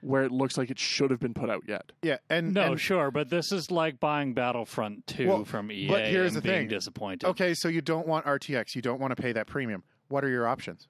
[0.00, 1.92] Where it looks like it should have been put out yet.
[2.02, 5.88] Yeah, and no, and- sure, but this is like buying Battlefront 2 Well, from EA
[5.88, 6.68] but here's and the being thing.
[6.68, 7.26] disappointed.
[7.28, 9.82] okay, so you don't want RTX, you don't want to pay that premium.
[10.08, 10.88] What are your options?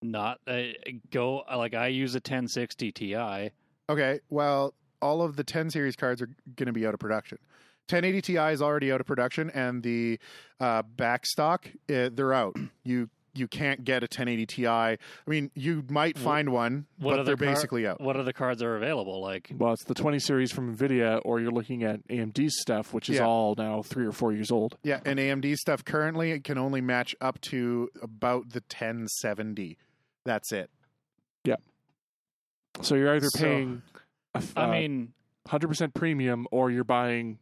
[0.00, 0.58] Not uh,
[1.10, 3.16] go like I use a 1060 Ti.
[3.90, 7.38] Okay, well, all of the 10 series cards are going to be out of production.
[7.90, 10.20] 1080 Ti is already out of production, and the
[10.60, 12.54] uh, back stock uh, they're out.
[12.84, 14.66] You you can't get a 1080 Ti.
[14.66, 18.00] I mean, you might find one, what but they're car- basically out.
[18.00, 19.20] What other cards are available?
[19.20, 23.08] Like Well, it's the 20 series from Nvidia, or you're looking at AMD stuff, which
[23.08, 23.26] is Yeah.
[23.26, 24.76] all now three or four years old.
[24.82, 29.78] Yeah, and AMD stuff currently it can only match up to about the 1070.
[30.24, 30.70] That's it.
[31.44, 31.56] Yeah.
[32.82, 33.82] So you're either So- paying,
[34.34, 35.12] a, I uh, mean,
[35.48, 37.38] 100% premium, or you're buying.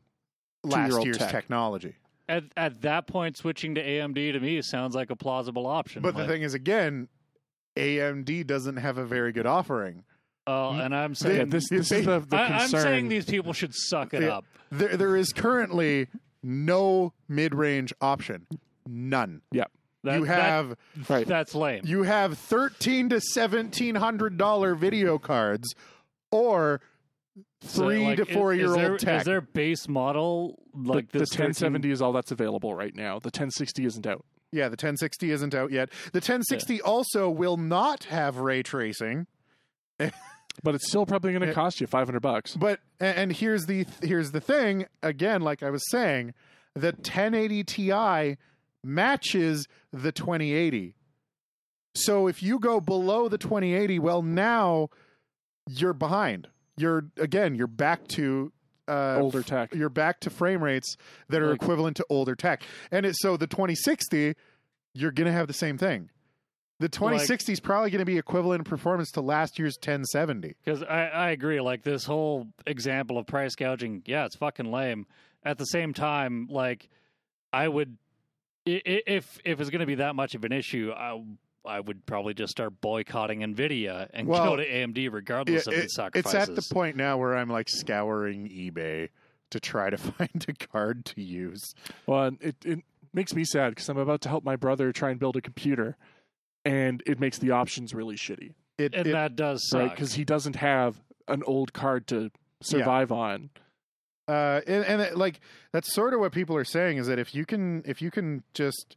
[0.65, 1.31] Last year's tech.
[1.31, 1.95] technology.
[2.29, 6.03] At at that point, switching to AMD to me sounds like a plausible option.
[6.03, 7.09] But the thing is, again,
[7.77, 10.05] AMD doesn't have a very good offering.
[10.47, 13.53] oh, and I'm saying Yeah, this this is the, the I, I'm saying these people
[13.53, 14.39] should suck it Yeah.
[14.39, 14.45] up.
[14.71, 16.09] There, there is currently
[16.43, 18.47] no mid-range option.
[18.87, 19.43] None.
[19.53, 20.77] That, you that- have
[21.09, 21.27] right.
[21.27, 21.83] that's lame.
[21.85, 25.75] you have thirteen to seventeen hundred dollar video cards,
[26.31, 26.81] or
[27.63, 29.21] So, three like, to four is year there- old tech.
[29.21, 32.95] Is their base model like the, the this 13 1070 is all that's available right
[32.95, 33.19] now.
[33.19, 34.25] The 1060 isn't out.
[34.53, 35.91] yeah, the 1060 isn't out yet.
[36.13, 39.27] The 1060 also will not have ray tracing.
[40.63, 42.57] But it's still probably going to eh, cost you 500 bucks.
[42.57, 46.35] But and and here's the here's the thing again, like I was saying,
[46.75, 48.37] the 1080 Ti
[48.83, 50.95] matches the 2080.
[51.95, 54.89] So if you go below the 2080, well now
[55.69, 56.49] you're behind.
[56.77, 58.53] You're again, you're back to
[58.89, 59.75] uh, Older tech.
[59.75, 60.97] You're back to frame rates
[61.29, 62.63] that are Like- equivalent to older tech.
[62.93, 64.35] And it, so the 2060,
[64.95, 66.11] you're going to have the same thing.
[66.79, 70.55] The 2060 is probably going to be equivalent in performance to last year's 1070.
[70.63, 75.07] Because I, I agree, like this whole example of price gouging, yeah, it's fucking lame.
[75.43, 76.89] At the same time, like
[77.53, 77.97] I would,
[78.67, 81.21] if if it's going to be that much of an issue, I
[81.67, 85.79] I would probably just start boycotting Nvidia and Well, go to AMD regardless Yeah, of
[85.79, 86.49] it- these sacrifices.
[86.49, 89.09] it's at the point now where I'm like scouring eBay
[89.51, 91.75] to try to find a card to use.
[92.07, 92.81] Well, it, it
[93.13, 95.97] makes me sad because I'm about to help my brother try and build a computer,
[96.65, 99.89] and it makes the options really shitty, It, and it- that does right?
[99.89, 99.91] suck.
[99.97, 100.97] Because he doesn't have
[101.29, 102.31] an old card to
[102.63, 103.51] survive on.
[104.29, 105.41] uh, and, and it, like
[105.73, 108.43] that's sort of what people are saying is that if you can if you can
[108.55, 108.97] just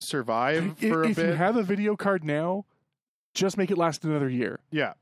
[0.00, 1.18] survive if for a bit.
[1.18, 2.64] if you have a video card now,
[3.34, 4.94] just make it last another year, yeah,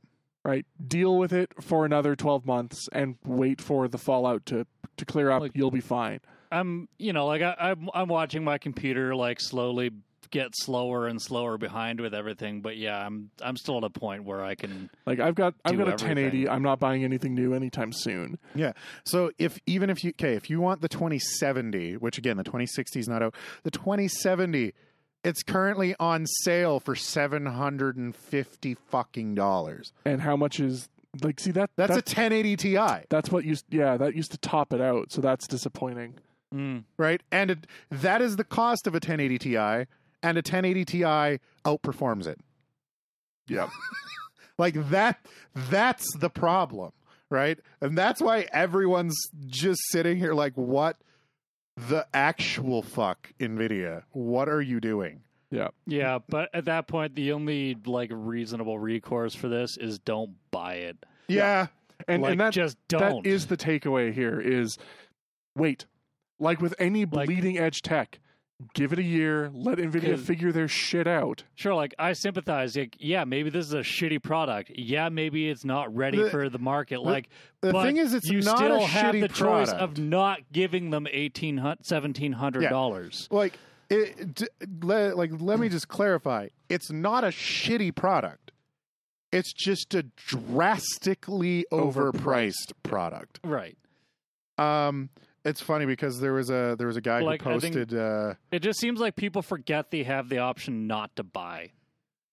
[0.45, 0.67] right?
[0.87, 5.31] Deal with it for another 12 months and wait for the fallout to to clear
[5.31, 5.43] up.
[5.43, 6.21] Like- You'll be fine.
[6.53, 9.91] I'm, you know, like I, I'm, I'm watching my computer like slowly
[10.31, 12.61] get slower and slower behind with everything.
[12.61, 14.89] But yeah, I'm, I'm still at a point where I can.
[15.07, 16.17] Like I've got I've got a everything.
[16.17, 16.49] 1080.
[16.49, 18.39] I'm not buying anything new anytime soon.
[18.55, 18.73] Yeah.
[19.05, 23.01] So if even if you okay, if you want the 2070, which again the 2060
[23.01, 24.73] is not out, the 2070,
[25.27, 29.93] it's currently on sale for 750 fucking dollars.
[30.05, 30.89] And how much is
[31.21, 34.39] like see that That's that, a 1080 Ti, that's what used yeah that used to
[34.39, 35.11] top it out.
[35.11, 36.15] So that's disappointing.
[36.55, 37.21] Mm, right?
[37.33, 39.89] And it, that is the cost of a 1080 Ti, and
[40.23, 41.01] a 1080 Ti
[41.65, 42.39] outperforms it.
[43.49, 43.69] Yeah.
[44.59, 45.19] Like that
[45.55, 46.93] that's the problem,
[47.29, 47.59] right?
[47.83, 49.15] And that's why everyone's
[49.47, 50.97] just sitting here like what
[51.77, 54.03] the actual fuck Nvidia?
[54.13, 55.21] What are you doing?
[55.51, 55.69] Yeah.
[55.87, 60.75] yeah, but at that point, the only like reasonable recourse for this is don't buy
[60.75, 60.97] it.
[61.29, 61.69] Yeah.
[62.09, 63.23] And like, and that just don't.
[63.23, 64.77] that is the takeaway here is
[65.55, 65.87] wait.
[66.39, 68.19] Like with any Like- bleeding edge tech,
[68.75, 71.45] give it a year, let Nvidia figure their shit out.
[71.55, 72.77] Sure, like I sympathize.
[72.77, 74.71] Like, yeah, maybe this is a shitty product.
[74.75, 77.03] Yeah, maybe it's not ready The- for the market.
[77.03, 77.29] Like,
[77.61, 79.81] The thing is it's you not still a have shitty the choice product.
[79.81, 83.29] of not giving them eighteen hundred, seventeen hundred dollars.
[83.31, 83.59] like
[83.91, 84.49] it, d-
[84.83, 86.49] le, like let me just clarify.
[86.69, 88.53] It's not a shitty product.
[89.33, 93.39] It's just a drastically overpriced product.
[93.45, 93.77] Right.
[94.59, 95.11] Um
[95.47, 98.61] it's funny because there was a there was a guy Like, who posted uh It
[98.61, 101.71] just seems like people forget they have the option not to buy.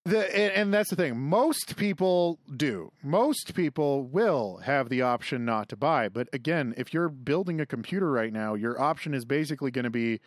[0.05, 1.17] The, and, and that's the thing.
[1.17, 2.91] Most people do.
[3.01, 6.09] Most people will have the option not to buy.
[6.09, 9.89] But again, if you're building a computer right now, your option is basically going to
[9.89, 10.19] be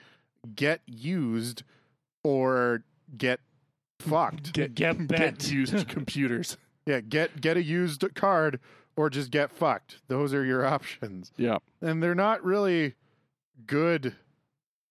[0.55, 1.63] get used
[2.25, 2.85] or
[3.19, 3.41] get
[3.99, 4.55] fucked.
[4.55, 6.57] Get Get get used computers.
[6.87, 8.61] Yeah, get get a used card
[8.97, 9.99] or just get fucked.
[10.09, 11.31] Those are your options.
[11.37, 11.59] Yeah.
[11.81, 12.95] And they're not really
[13.67, 14.15] good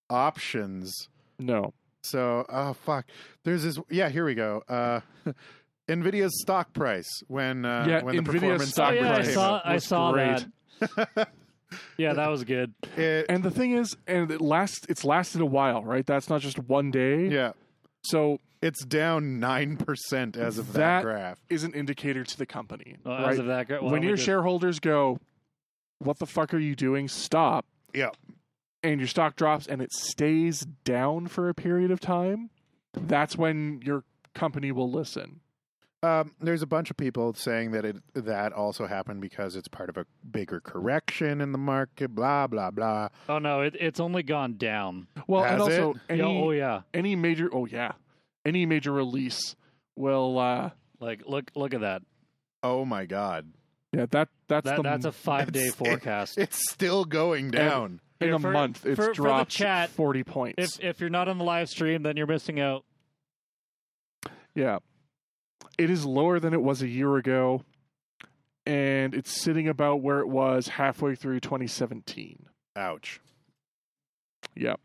[0.09, 1.09] options.
[1.39, 1.73] No.
[2.03, 3.05] So, oh fuck.
[3.43, 4.63] There's this yeah, here we go.
[4.67, 5.01] Uh
[5.89, 9.33] Nvidia's stock price when uh Yeah, when the Nvidia's performance stock oh yeah, I price
[9.33, 10.45] saw I was saw great.
[10.79, 11.29] that.
[11.97, 12.73] Yeah, that was good.
[12.95, 14.85] It, And the thing is, and it lasts.
[14.87, 16.05] It's lasted a while, right?
[16.05, 17.27] That's not just one day.
[17.27, 17.51] yeah,
[18.07, 21.39] So it's down 9% as of that, That- graph.
[21.49, 23.31] is an indicator to the company, oh, Well, right?
[23.33, 25.19] As of that, well, when your just- shareholders go,
[25.99, 27.07] "What the fuck are you doing?
[27.07, 28.09] Stop!" Yeah.
[28.83, 32.51] and your stock drops and it stays down for a period of time,
[32.93, 34.03] that's when your
[34.35, 35.39] company will listen.
[36.05, 39.89] Um, there's a bunch of people saying that it that also happened because it's part
[39.89, 42.13] of a bigger correction in the market.
[42.13, 43.09] Blah blah blah.
[43.27, 45.07] Oh no, it, it's only gone down.
[45.27, 45.97] Well, and also it?
[46.09, 47.93] any Yeah, oh yeah, any major oh yeah,
[48.45, 49.55] any major release
[49.95, 52.01] will uh like look look at that.
[52.61, 53.51] Oh my god,
[53.93, 56.37] yeah that that's That the that's a five day it's- forecast.
[56.37, 57.99] it's still going down.
[58.21, 60.77] in a for- month it's for- for dropped chat, forty points.
[60.77, 62.85] if if you're not on the live stream, then you're missing out.
[64.53, 64.79] Yeah.
[65.77, 67.63] It is lower than it was a year ago,
[68.65, 72.45] and it's sitting about where it was halfway through 2017.
[72.77, 73.19] Ouch.
[74.55, 74.79] Yep.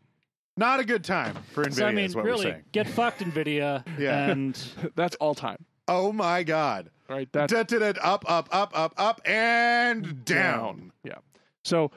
[0.57, 1.73] Not a good time for Nvidia.
[1.73, 2.63] so I mean, is what we're really, saying.
[2.73, 3.85] get fucked, Nvidia.
[3.99, 4.29] Yeah.
[4.31, 4.57] and
[4.95, 6.89] That's all time, Oh my god.
[7.09, 7.27] right?
[7.31, 10.91] That's Da, da, da, up, up, up, up, up, and down.
[11.03, 11.15] Yeah.
[11.63, 11.91] So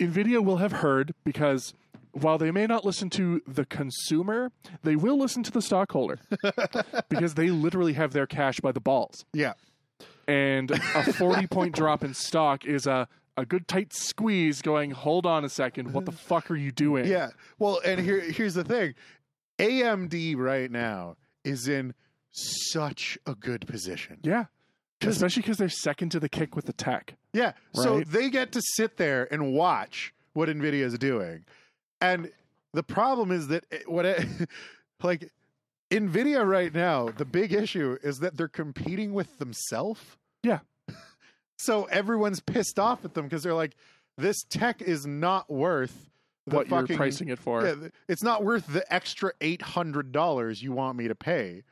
[0.00, 1.74] Nvidia will have heard because
[2.12, 6.18] while they may not listen to the consumer, they will listen to the stockholder
[7.08, 9.24] because they literally have their cash by the balls.
[9.32, 9.54] Yeah.
[10.28, 15.24] And a 40 point drop in stock is a a good tight squeeze going, hold
[15.24, 17.06] on a second, what the fuck are you doing?
[17.06, 17.30] Yeah.
[17.58, 18.94] Well, and here here's the thing.
[19.58, 21.94] AMD right now is in
[22.32, 24.18] such a good position.
[24.22, 24.46] Yeah.
[25.00, 27.16] Especially because they're second to the kick with the tech.
[27.32, 27.52] Yeah.
[27.74, 31.44] So they get to sit there and watch what Nvidia is doing.
[32.02, 32.30] And
[32.74, 34.26] the problem is that it- what it,
[35.02, 35.30] like
[35.90, 40.00] Nvidia right now, the big issue is that they're competing with themselves.
[40.42, 40.60] Yeah.
[41.58, 43.76] So everyone's pissed off at them because they're like,
[44.18, 46.10] this tech is not worth
[46.48, 47.64] the what fucking you're pricing it for.
[47.64, 51.62] Yeah, it's not worth the extra eight hundred dollars you want me to pay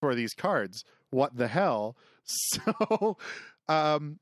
[0.00, 0.84] for these cards.
[1.10, 1.96] What the hell?
[2.30, 3.16] So,
[3.70, 4.18] um,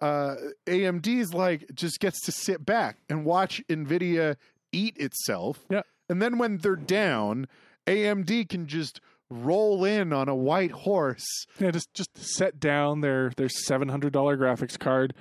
[0.00, 0.36] uh,
[0.68, 4.36] AMD's like just gets to sit back and watch Nvidia
[4.72, 5.64] eat itself.
[5.70, 5.82] Yeah.
[6.08, 7.46] and then when they're down,
[7.86, 11.26] AMD can just roll in on a white horse.
[11.58, 15.14] Yeah, just just set down their their seven hundred dollar graphics card.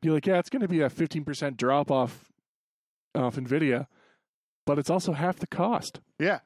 [0.00, 2.30] Be like, yeah, it's going to be a fifteen percent drop off
[3.14, 3.86] off Nvidia,
[4.66, 6.00] but it's also half the cost.
[6.18, 6.40] Yeah,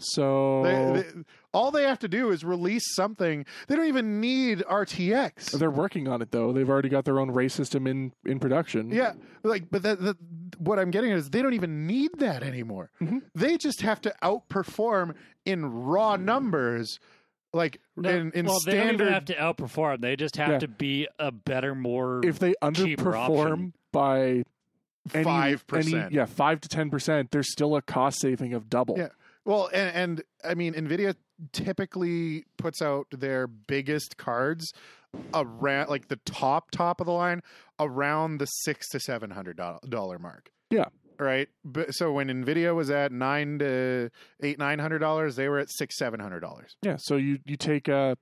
[0.00, 1.08] So they, they,
[1.52, 3.44] all they have to do is release something.
[3.68, 5.52] They don't even need RTX.
[5.58, 6.52] they're working on it though.
[6.52, 8.90] They've already got their own ray system in in production.
[8.90, 10.16] Yeah, like, but that, that
[10.58, 12.90] what I'm getting at is they don't even need that anymore.
[13.00, 13.22] Mhm.
[13.34, 16.98] They just have to outperform in raw numbers,
[17.52, 19.02] like No, in, in well, they don't standard.
[19.04, 20.00] even have to outperform.
[20.00, 20.58] They just have Yeah.
[20.60, 22.20] to be a better, more.
[22.24, 24.44] If they underperform by
[25.08, 26.12] five percent.
[26.12, 28.96] yeah, five to ten percent, there's still a cost saving of double.
[28.98, 29.08] Yeah.
[29.44, 31.14] Well, and, and I mean, Nvidia
[31.52, 34.72] typically puts out their biggest cards
[35.34, 37.40] around, like the top top of the line,
[37.78, 40.50] around the six to seven hundred dollar mark.
[40.70, 40.86] Yeah.
[41.18, 41.48] Right.
[41.64, 44.10] But so when Nvidia was at nine to
[44.42, 46.76] eight nine hundred dollars, they were at six seven hundred dollars.
[46.82, 48.16] Yeah, so you you take a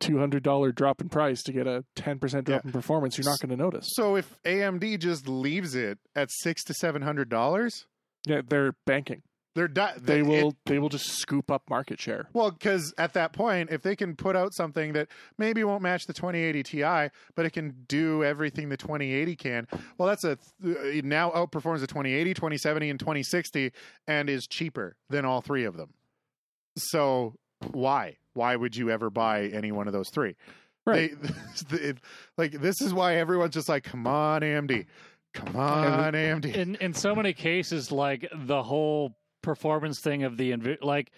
[0.00, 3.24] two hundred dollar drop in price to get a ten percent drop in performance, you're
[3.24, 3.86] not going to notice.
[3.88, 7.86] So if AMD just leaves it at six to seven hundred dollars,
[8.26, 9.22] Yeah, they're banking.
[9.58, 12.28] They're di- They it- will they will just scoop up market share.
[12.32, 16.06] Well, because at that point, if they can put out something that maybe won't match
[16.06, 19.66] the 2080 Ti, but it can do everything the 2080 can,
[19.98, 23.72] well, that's a it now outperforms the 2080, 2070, and 2060,
[24.06, 25.90] and is cheaper than all three of them.
[26.76, 27.34] So
[27.72, 28.18] why?
[28.34, 30.36] Why would you ever buy any one of those three?
[30.86, 31.10] Right.
[31.70, 31.98] They, it-
[32.36, 34.86] like this is why everyone's just like, come on, AMD,
[35.34, 36.54] come on, AMD.
[36.54, 41.10] in in so many cases, like the whole performance thing of the like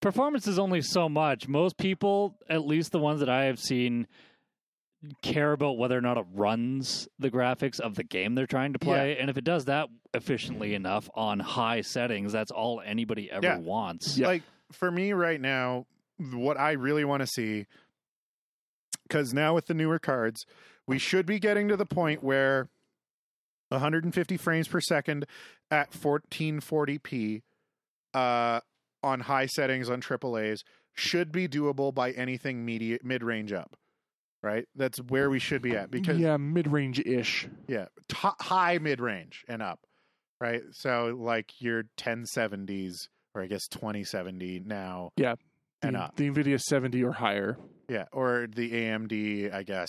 [0.00, 1.48] performance is only so much.
[1.48, 4.06] Most people, at least the ones that I have seen,
[5.22, 8.78] care about whether or not it runs the graphics of the game they're trying to
[8.80, 13.46] play, and if it does that efficiently enough on high settings, that's all anybody ever
[13.46, 13.58] Yeah.
[13.58, 14.18] wants.
[14.18, 14.26] Yeah.
[14.26, 15.86] Like for me right now,
[16.32, 17.66] what I really want to see,
[19.04, 20.44] because now with the newer cards,
[20.86, 22.68] we should be getting to the point where
[23.70, 25.26] 150 frames per second
[25.70, 27.42] at 1440p
[28.14, 28.60] uh,
[29.02, 30.64] on high settings on AAA's
[30.94, 33.76] should be doable by anything Nvidia, mid range up.
[34.40, 37.48] Right, that's where we should be at because yeah, mid range ish.
[37.66, 39.80] yeah, to high mid range and up,
[40.40, 40.62] right?
[40.70, 45.34] So like your 1070s or I guess 2070 now Yeah,
[45.82, 46.14] and up.
[46.14, 47.58] the Nvidia 70 or higher.
[47.88, 49.88] Yeah, or the AMD, I guess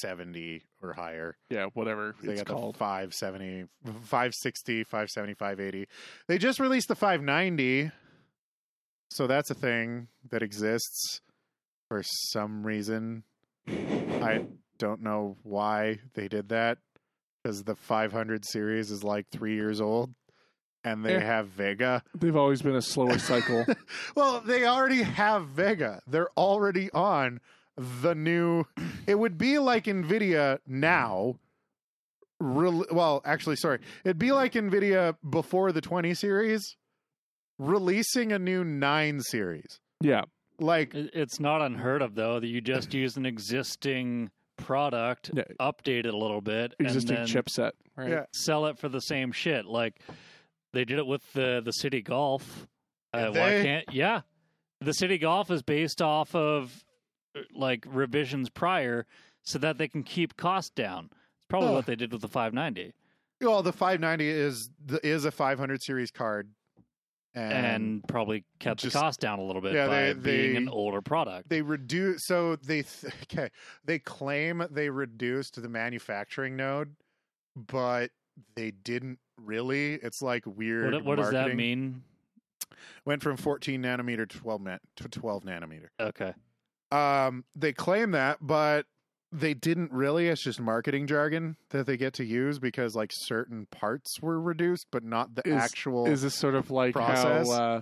[0.00, 1.36] 70 or higher.
[1.50, 2.74] Yeah, whatever They got called.
[2.74, 5.88] the 570, 560, 570, 580.
[6.28, 7.90] They just released the 590.
[9.10, 11.20] So that's a thing that exists
[11.88, 13.22] for some reason.
[13.68, 14.44] I
[14.78, 16.78] don't know why they did that
[17.42, 20.14] because the 500 series is like three years old
[20.82, 21.20] and they Eh.
[21.20, 22.02] have Vega.
[22.14, 23.64] They've always been a slower cycle.
[24.16, 26.02] well, they already have Vega.
[26.06, 27.40] They're already on
[27.76, 28.64] the new.
[29.06, 31.36] It would be like Nvidia now.
[32.40, 33.78] Re- well, actually, sorry.
[34.04, 36.76] It'd be like Nvidia before the 20 series
[37.58, 39.78] releasing a new 9 series.
[40.00, 40.22] yeah,
[40.58, 45.44] Like, It's not unheard of though that you just use an existing product, Yeah.
[45.60, 47.72] update it a little bit, existing and then chipset.
[47.96, 48.10] Right.
[48.10, 49.66] yeah, sell it for the same shit.
[49.66, 50.00] Like
[50.72, 52.66] they did it with the the City Golf.
[53.12, 53.84] Uh, Did why can't?
[53.92, 54.22] Yeah,
[54.80, 56.84] the City Golf is based off of
[57.54, 59.06] like revisions prior,
[59.42, 61.06] so that they can keep costs down.
[61.12, 61.72] It's probably Oh.
[61.72, 62.92] what they did with the 590,
[63.40, 66.48] well, the 590 is the, is a 500 series card.
[67.36, 70.56] and, And, probably kept just- the cost down a little bit Yeah, by they- being
[70.56, 71.48] an older product.
[71.48, 73.50] they reduce so they th- okay
[73.84, 76.94] they claim they reduced the manufacturing node
[77.56, 78.12] but
[78.54, 82.04] they didn't really it's like weird what what does that mean?
[83.04, 86.34] went from 14 nanometer to 12 na- to 12 nanometer Okay,
[86.92, 88.86] um they claim that but
[89.32, 93.66] they didn't really it's just marketing jargon that they get to use because like certain
[93.70, 97.48] parts were reduced but not the Is- actual Is this sort of like Process?
[97.48, 97.80] how uh,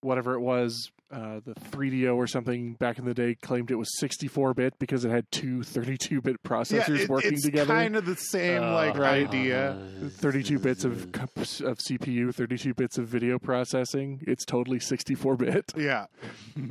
[0.00, 3.88] whatever it was, uh, the 3DO or something back in the day claimed it was
[3.98, 7.72] 64 bit because it had two 32 bit processors it- working it's together?
[7.74, 9.76] kind of the same like Uh, idea
[10.10, 14.20] 32 bits of of CPU, 32 bits of video processing.
[14.26, 15.72] It's totally 64 bit.
[15.76, 16.06] yeah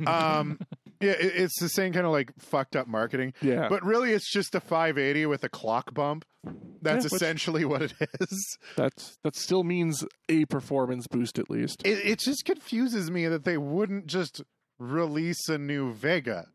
[0.06, 0.58] um
[1.00, 3.32] yeah it's the same kind of like fucked up marketing.
[3.42, 6.24] Yeah, but really it's just a 580 with a clock bump.
[6.82, 8.58] That's Yeah, essentially what it is.
[8.76, 11.82] That's that still means a performance boost at least.
[11.84, 14.42] it, it just confuses me that they wouldn't just
[14.78, 16.46] release a new vega.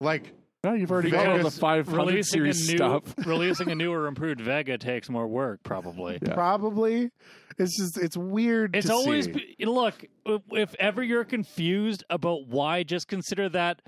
[0.00, 0.34] Like
[0.64, 3.02] No, you've already got all the Because 500 releasing a new series stuff.
[3.26, 6.18] releasing a newer improved Vega takes more work, probably.
[6.22, 6.34] Yeah.
[6.34, 7.10] probably
[7.58, 9.54] it's just it's weird It's to always see.
[9.58, 10.04] be- look.
[10.24, 13.82] If, if ever you're confused about why, just consider that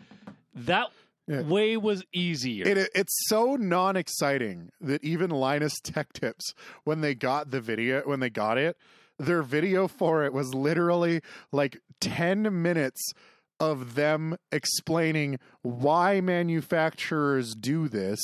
[0.57, 0.89] that
[1.29, 1.43] Yeah.
[1.43, 2.67] way was easier.
[2.67, 8.19] It, it's so non-exciting that even Linus Tech Tips, when they got the video, when
[8.21, 8.77] they got it,
[9.19, 11.21] their video for it was literally
[11.53, 13.13] like ten minutes
[13.61, 18.21] of them explaining why manufacturers do this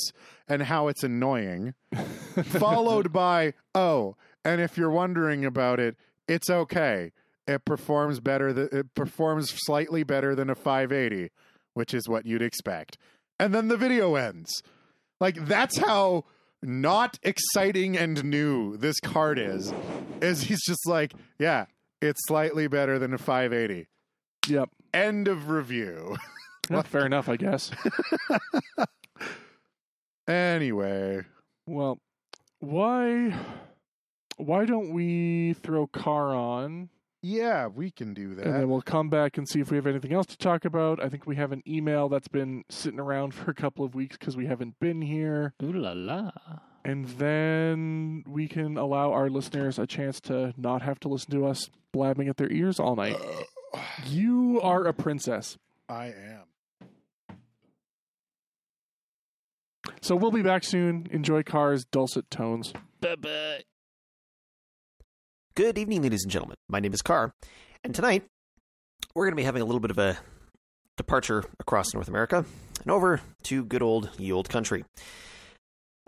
[0.47, 1.73] and how it's annoying,
[2.43, 5.95] followed by oh, and if you're wondering about it,
[6.27, 7.11] it's okay.
[7.47, 8.53] It performs better.
[8.53, 11.31] Th- it performs slightly better than a 580,
[11.73, 12.97] which is what you'd expect.
[13.39, 14.61] And then the video ends.
[15.19, 16.25] Like that's how
[16.63, 19.73] not exciting and new this card is.
[20.21, 21.65] Is he's just like, yeah,
[22.01, 23.87] it's slightly better than a 580.
[24.47, 24.69] Yep.
[24.93, 26.17] End of review.
[26.69, 27.69] Yeah, fair enough, I guess.
[30.27, 31.23] anyway,
[31.67, 31.99] Well,
[32.59, 33.35] why
[34.37, 36.89] why don't we throw car on
[37.23, 38.45] yeah, we can do that.
[38.45, 41.03] and then we'll come back and see if we have anything else to talk about.
[41.03, 44.17] I think we have an email that's been sitting around for a couple of weeks
[44.17, 45.53] because we haven't been here.
[45.61, 46.31] Ooh la la!
[46.83, 51.45] And then we can allow our listeners a chance to not have to listen to
[51.45, 53.17] us blabbing at their ears all night.
[54.05, 55.57] You are a princess.
[55.87, 57.37] I am.
[60.01, 61.07] So we'll be back soon.
[61.11, 62.73] Enjoy Car's dulcet tones.
[63.01, 63.61] Bye-bye.
[65.55, 66.55] Good evening, ladies and gentlemen.
[66.69, 67.33] My name is Carr,
[67.83, 68.23] and tonight
[69.13, 70.17] we're going to be having a little bit of a
[70.97, 72.45] departure across North America
[72.81, 74.85] and over to good old ye old country.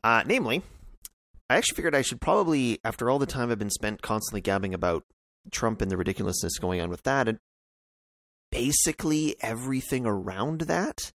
[0.03, 0.64] Uh, namely,
[1.49, 4.74] I actually figured I should probably, after all the time I've been spent constantly gabbing
[4.74, 5.03] about
[5.51, 7.39] Trump and the ridiculousness going on with that, and
[8.64, 11.11] basically everything around that,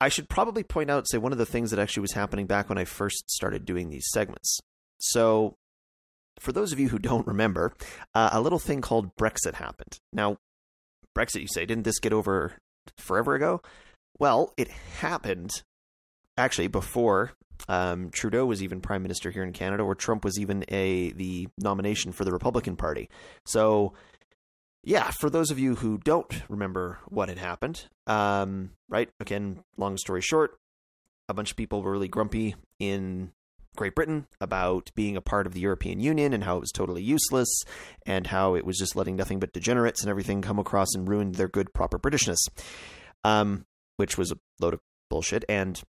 [0.00, 2.68] I should probably point out, say, one of the things that actually was happening back
[2.68, 4.58] when I first started doing these segments.
[4.98, 5.56] So,
[6.38, 7.72] for those of you who don't remember,
[8.14, 9.98] uh, a little thing called Brexit happened.
[10.12, 10.36] Now,
[11.16, 12.54] Brexit, you say, didn't this get over
[12.98, 13.62] forever ago?
[14.18, 14.68] Well, it
[15.00, 15.62] happened
[16.36, 17.32] actually before
[17.68, 21.48] um, Trudeau was even prime minister here in Canada, or Trump was even a the
[21.58, 23.08] nomination for the Republican Party.
[23.44, 23.94] So,
[24.82, 29.10] yeah, for those of you who don't remember what had happened, um, right?
[29.20, 30.58] Again, long story short,
[31.28, 33.32] a bunch of people were really grumpy in
[33.76, 37.02] Great Britain about being a part of the European Union and how it was totally
[37.02, 37.62] useless
[38.06, 41.32] and how it was just letting nothing but degenerates and everything come across and ruin
[41.32, 42.38] their good, proper Britishness,
[43.22, 43.66] um,
[43.96, 45.44] which was a load of bullshit.
[45.48, 45.80] And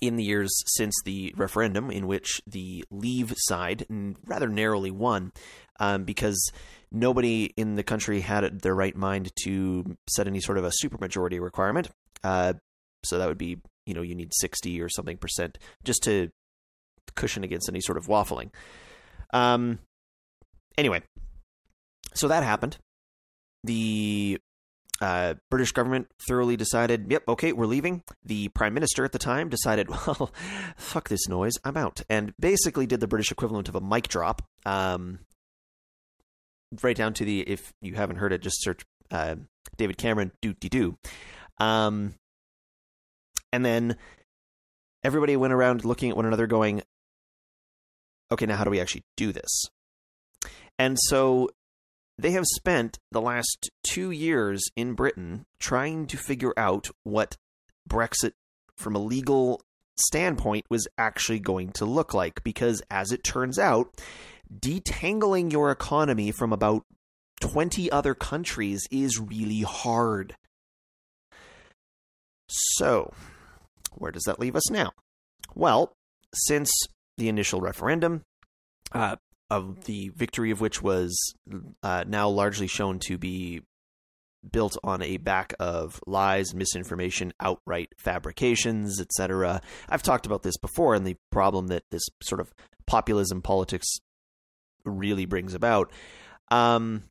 [0.00, 3.84] in the years since the referendum, in which the Leave side
[4.24, 5.32] rather narrowly won,
[5.80, 6.50] um, because
[6.90, 11.40] nobody in the country had their right mind to set any sort of a supermajority
[11.40, 11.90] requirement.
[12.24, 12.54] Uh,
[13.04, 16.30] so that would be, you know, you need 60 or something percent just to
[17.14, 18.50] cushion against any sort of waffling.
[19.32, 19.78] Um,
[20.76, 21.02] anyway,
[22.14, 22.78] so that happened.
[23.64, 24.38] The
[25.00, 28.02] uh, British government thoroughly decided, yep, okay, we're leaving.
[28.24, 30.32] The prime minister at the time decided, well,
[30.76, 34.42] fuck this noise, I'm out, and basically did the British equivalent of a mic drop.
[34.66, 35.20] Um,
[36.82, 39.36] right down to the if you haven't heard it, just search uh,
[39.76, 40.96] David Cameron doo dee doo.
[41.58, 42.14] Um,
[43.52, 43.96] and then
[45.02, 46.82] everybody went around looking at one another, going,
[48.30, 49.64] okay, now how do we actually do this?
[50.78, 51.50] And so
[52.18, 57.36] they have spent the last two years in Britain trying to figure out what
[57.88, 58.32] Brexit
[58.76, 59.60] from a legal
[60.00, 62.42] standpoint was actually going to look like.
[62.42, 63.94] Because as it turns out,
[64.52, 66.82] detangling your economy from about
[67.40, 70.34] 20 other countries is really hard.
[72.48, 73.12] So,
[73.94, 74.92] where does that leave us now?
[75.54, 75.92] Well,
[76.34, 76.70] since
[77.16, 78.22] the initial referendum,
[78.92, 79.16] uh,
[79.50, 81.34] of the victory of which was
[81.82, 83.62] uh, now largely shown to be
[84.50, 89.60] built on a back of lies, misinformation, outright fabrications, etc.
[89.88, 92.52] I've talked about this before and the problem that this sort of
[92.86, 93.98] populism politics
[94.84, 95.92] really brings about.
[96.50, 97.04] Um,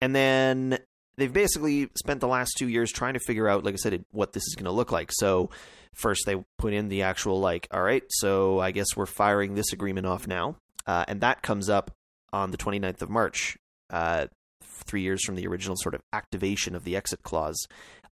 [0.00, 0.78] and then
[1.16, 4.32] they've basically spent the last two years trying to figure out, like I said, what
[4.32, 5.10] this is going to look like.
[5.12, 5.50] So
[5.94, 9.72] first they put in the actual like, all right, so I guess we're firing this
[9.72, 10.56] agreement off now,
[10.86, 11.90] uh, and that comes up
[12.32, 13.58] on the 29th of March,
[13.90, 14.26] uh,
[14.62, 17.66] three years from the original sort of activation of the exit clause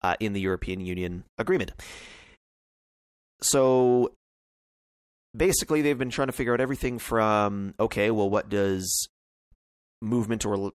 [0.02, 1.72] uh, in the European Union agreement.
[3.42, 4.14] So
[5.36, 9.08] basically, they've been trying to figure out everything from okay, well, what does
[10.02, 10.72] movement or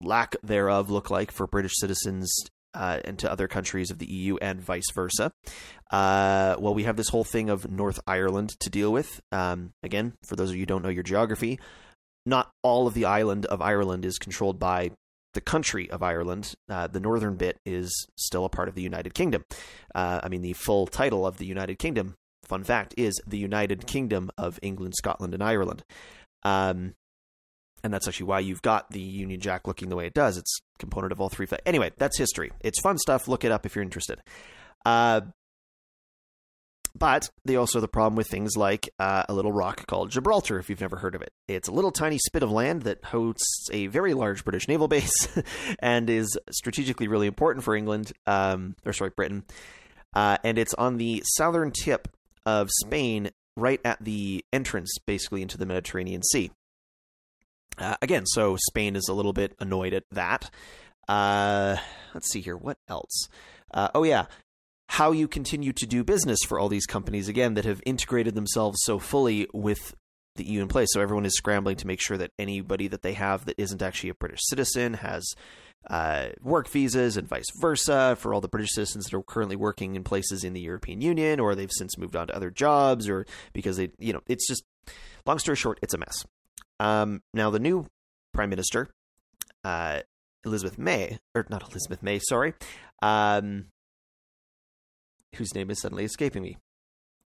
[0.00, 2.32] lack thereof look like for British citizens
[2.74, 5.32] uh, into other countries of the EU and vice versa.
[5.90, 9.20] Uh, well, we have this whole thing of North Ireland to deal with.
[9.30, 11.60] Um, again, for those of you who don't know your geography,
[12.26, 14.90] not all of the island of Ireland is controlled by
[15.34, 16.54] the country of Ireland.
[16.68, 19.44] Uh, the northern bit is still a part of the United Kingdom.
[19.94, 23.86] Uh, I mean, the full title of the United Kingdom, fun fact, is the United
[23.86, 25.84] Kingdom of England, Scotland, and Ireland.
[26.42, 26.94] Um,
[27.82, 30.38] and that's actually why you've got the Union Jack looking the way it does.
[30.38, 31.46] It's component of all three.
[31.66, 32.50] Anyway, that's history.
[32.60, 33.28] It's fun stuff.
[33.28, 34.20] Look it up if you're interested.
[34.86, 35.20] Uh,
[36.96, 40.58] but they also have the problem with things like uh, a little rock called Gibraltar,
[40.58, 41.32] if you've never heard of it.
[41.48, 45.28] It's a little tiny spit of land that hosts a very large British naval base
[45.80, 49.44] and is strategically really important for England, um, or sorry, Britain.
[50.14, 52.08] Uh, and it's on the southern tip
[52.46, 56.52] of Spain, right at the entrance, basically, into the Mediterranean Sea.
[57.76, 60.48] Uh, again, so Spain is a little bit annoyed at that.
[61.08, 61.76] Uh,
[62.14, 62.56] let's see here.
[62.56, 63.28] What else?
[63.72, 64.26] Uh, oh, yeah.
[64.94, 68.78] How you continue to do business for all these companies, again, that have integrated themselves
[68.84, 69.92] so fully with
[70.36, 70.86] the EU in place.
[70.92, 74.10] So everyone is scrambling to make sure that anybody that they have that isn't actually
[74.10, 75.34] a British citizen has
[75.90, 79.96] uh, work visas and vice versa for all the British citizens that are currently working
[79.96, 83.26] in places in the European Union or they've since moved on to other jobs or
[83.52, 84.62] because they, you know, it's just,
[85.26, 86.24] long story short, it's a mess.
[86.78, 87.88] Um, now, the new
[88.32, 88.90] prime minister,
[89.64, 90.02] uh,
[90.44, 92.54] Elizabeth May, or not Elizabeth May, sorry,
[93.02, 93.72] um,
[95.34, 96.56] whose name is suddenly escaping me,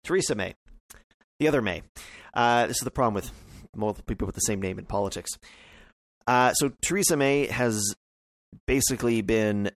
[0.03, 0.55] Theresa May,
[1.39, 1.83] the other May.
[2.33, 3.31] Uh, this is the problem with
[3.75, 5.33] multiple people with the same name in politics.
[6.27, 7.95] Uh, so Theresa May has
[8.67, 9.71] basically been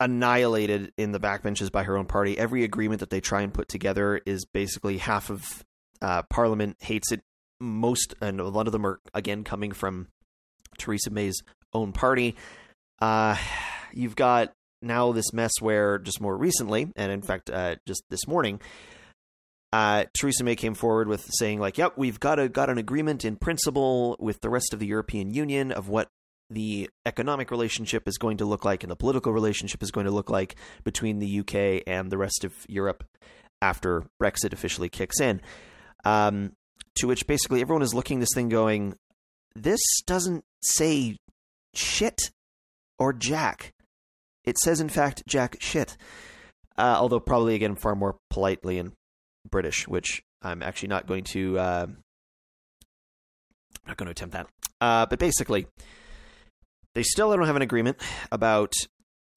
[0.00, 2.38] annihilated in the backbenches by her own party.
[2.38, 5.64] Every agreement that they try and put together is basically half of
[6.00, 7.22] uh, Parliament hates it
[7.60, 10.08] most and a lot of them are again coming from
[10.78, 11.42] Theresa May's
[11.72, 12.34] own party.
[13.00, 13.36] Uh,
[13.92, 14.52] you've got
[14.82, 18.60] now this mess where just more recently, and in fact, uh, just this morning,
[19.72, 23.24] uh, Theresa May came forward with saying like, "Yep, we've got a got an agreement
[23.24, 26.08] in principle with the rest of the European Union of what
[26.50, 30.12] the economic relationship is going to look like and the political relationship is going to
[30.12, 33.04] look like between the UK and the rest of Europe
[33.62, 35.40] after Brexit officially kicks in.
[36.04, 36.52] Um,
[36.96, 38.96] to which basically everyone is looking this thing going,
[39.54, 41.16] this doesn't say
[41.74, 42.30] shit
[42.98, 43.72] or jack.
[44.44, 45.96] It says, in fact, jack shit.
[46.76, 48.92] Uh, although probably again far more politely and
[49.48, 51.58] British, which I'm actually not going to.
[51.58, 51.86] Uh,
[53.86, 54.46] not going to attempt that.
[54.80, 55.66] Uh, but basically,
[56.94, 57.98] they still don't have an agreement
[58.30, 58.72] about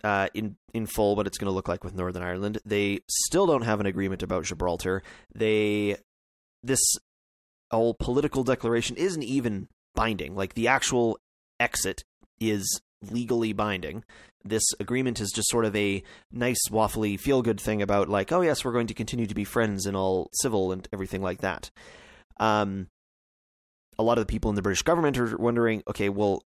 [0.03, 2.59] uh, in in full what it's going to look like with Northern Ireland.
[2.65, 5.03] They still don't have an agreement about Gibraltar.
[5.33, 5.97] They
[6.63, 6.81] this
[7.71, 10.35] whole political declaration isn't even binding.
[10.35, 11.17] Like the actual
[11.59, 12.03] exit
[12.39, 14.03] is legally binding.
[14.47, 18.41] This agreement is just sort of a nice, waffly, feel good thing about, like, oh,
[18.41, 21.71] yes, we're going to continue to be friends and all civil and everything like that.
[22.39, 22.87] Um,
[23.97, 26.43] a lot of the people in the British government are wondering, okay, well,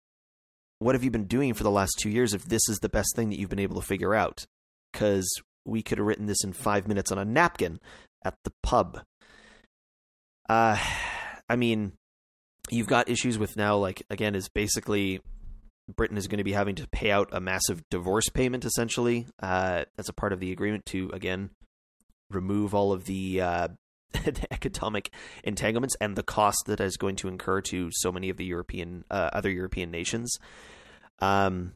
[0.79, 3.15] what have you been doing for the last two years if this is the best
[3.15, 4.47] thing that you've been able to figure out?
[4.93, 5.29] Because
[5.67, 7.79] we could have written this in five minutes on a napkin
[8.25, 9.03] at the pub.
[10.49, 10.79] Uh,
[11.49, 11.93] I mean,
[12.71, 15.21] you've got issues with now, like, again, is basically
[15.97, 19.27] Britain is going to be having to pay out a massive divorce payment, essentially.
[19.43, 21.51] Uh, a part of the agreement to, again,
[22.31, 23.69] remove all of the, uh,
[24.13, 25.13] the economic
[25.45, 29.05] entanglements and the cost that is going to incur to so many of the European,
[29.11, 30.37] uh, other European nations.
[31.21, 31.73] Um,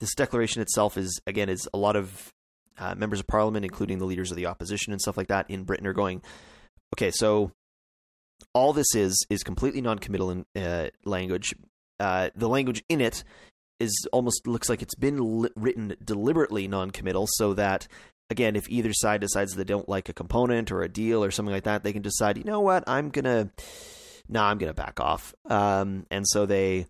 [0.00, 2.32] this declaration itself is, again, is a lot of
[2.78, 5.64] uh, members of parliament, including the leaders of the opposition and stuff like that in
[5.64, 6.22] Britain, are going,
[6.94, 7.50] okay, so
[8.54, 11.54] all this is is completely non-committal in uh, language.
[12.00, 13.24] Uh, the language in it
[13.80, 17.88] is almost looks like it's been li- written deliberately non-committal, so that
[18.30, 21.54] again, if either side decides they don't like a component or a deal or something
[21.54, 23.50] like that, they can decide, you know what, I'm gonna,
[24.28, 26.86] nah, I'm gonna back off, um, and so they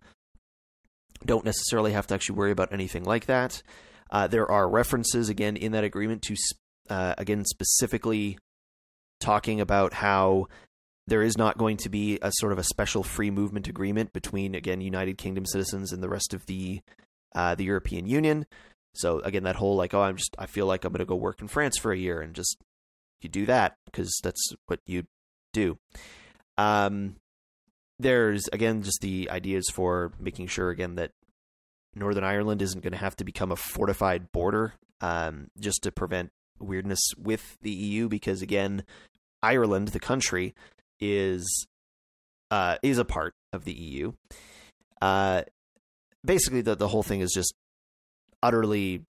[1.25, 3.61] don't necessarily have to actually worry about anything like that.
[4.11, 6.35] Uh, there are references again in that agreement to
[6.89, 8.37] uh, again specifically
[9.19, 10.47] talking about how
[11.09, 14.55] there is not going to be a sort of a special free movement agreement between
[14.55, 16.81] again United Kingdom citizens and the rest of the
[17.35, 18.45] uh, the European Union.
[18.95, 21.15] So again, that whole like, oh, I'm just I feel like I'm going to go
[21.15, 22.57] work in France for a year and just
[23.21, 25.03] you do that because that's what you
[25.53, 25.77] do.
[26.57, 27.15] Um,
[27.99, 31.11] there's again just the ideas for making sure again that
[31.95, 36.31] Northern Ireland isn't going to have to become a fortified border um, just to prevent
[36.59, 38.83] weirdness with the EU because again
[39.41, 40.53] Ireland the country
[40.99, 41.67] is
[42.51, 44.13] uh, is a part of the EU.
[45.01, 45.43] Uh,
[46.23, 47.53] basically, the the whole thing is just
[48.41, 49.03] utterly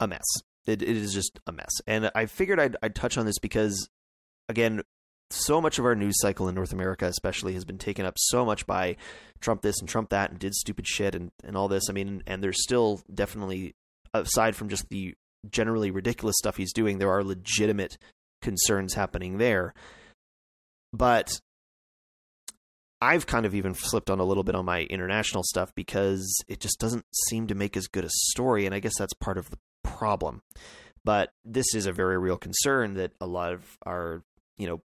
[0.00, 0.26] a mess.
[0.66, 3.88] It, it is just a mess, and I figured I'd, I'd touch on this because,
[4.48, 4.82] again,
[5.30, 8.44] so much of our news cycle in North America, especially, has been taken up so
[8.44, 8.96] much by
[9.40, 11.88] Trump this and Trump that, and did stupid shit and and all this.
[11.88, 13.74] I mean, and there's still definitely
[14.14, 15.14] aside from just the
[15.48, 17.96] generally ridiculous stuff he's doing, there are legitimate
[18.42, 19.74] concerns happening there.
[20.92, 21.40] But
[23.00, 26.60] I've kind of even slipped on a little bit on my international stuff because it
[26.60, 29.50] just doesn't seem to make as good a story, and I guess that's part of
[29.50, 30.42] the problem.
[31.04, 34.22] But this is a very real concern that a lot of our,
[34.58, 34.82] you know,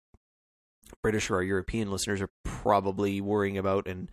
[1.02, 3.86] British or our European listeners are probably worrying about.
[3.86, 4.10] And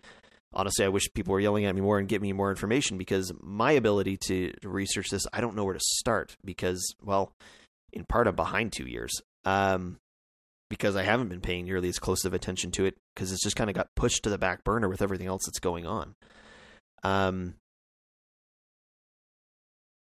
[0.52, 3.32] honestly, I wish people were yelling at me more and get me more information because
[3.40, 7.32] my ability to, to research this, I don't know where to start because, well,
[7.92, 9.12] in part, I'm behind two years.
[9.44, 9.98] Um,
[10.70, 13.56] because I haven't been paying nearly as close of attention to it because it's just
[13.56, 16.14] kind of got pushed to the back burner with everything else that's going on.
[17.02, 17.54] Um,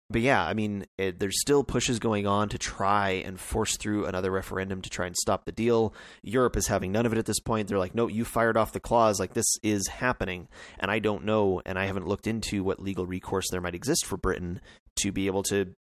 [0.09, 4.05] but yeah, I mean, it, there's still pushes going on to try and force through
[4.05, 5.95] another referendum to try and stop the deal.
[6.21, 7.67] Europe is having none of it at this point.
[7.67, 9.19] They're like, no, you fired off the clause.
[9.19, 10.49] Like, this is happening.
[10.79, 14.05] And I don't know, and I haven't looked into what legal recourse there might exist
[14.05, 14.61] for Britain
[14.97, 15.73] to be able to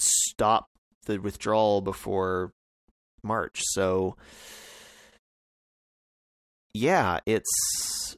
[0.00, 0.66] stop
[1.04, 2.52] the withdrawal before
[3.26, 3.60] March.
[3.62, 4.16] So
[6.74, 8.16] yeah, it's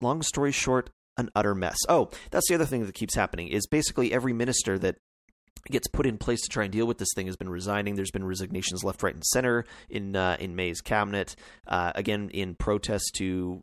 [0.00, 1.76] long story short, an utter mess.
[1.88, 4.96] Oh, that's the other thing that keeps happening is basically every minister that
[5.70, 7.94] gets put in place to try and deal with this thing has been resigning.
[7.94, 11.36] There's been resignations left, right, and center in uh, in May's cabinet.
[11.66, 13.62] Uh, again, in protest to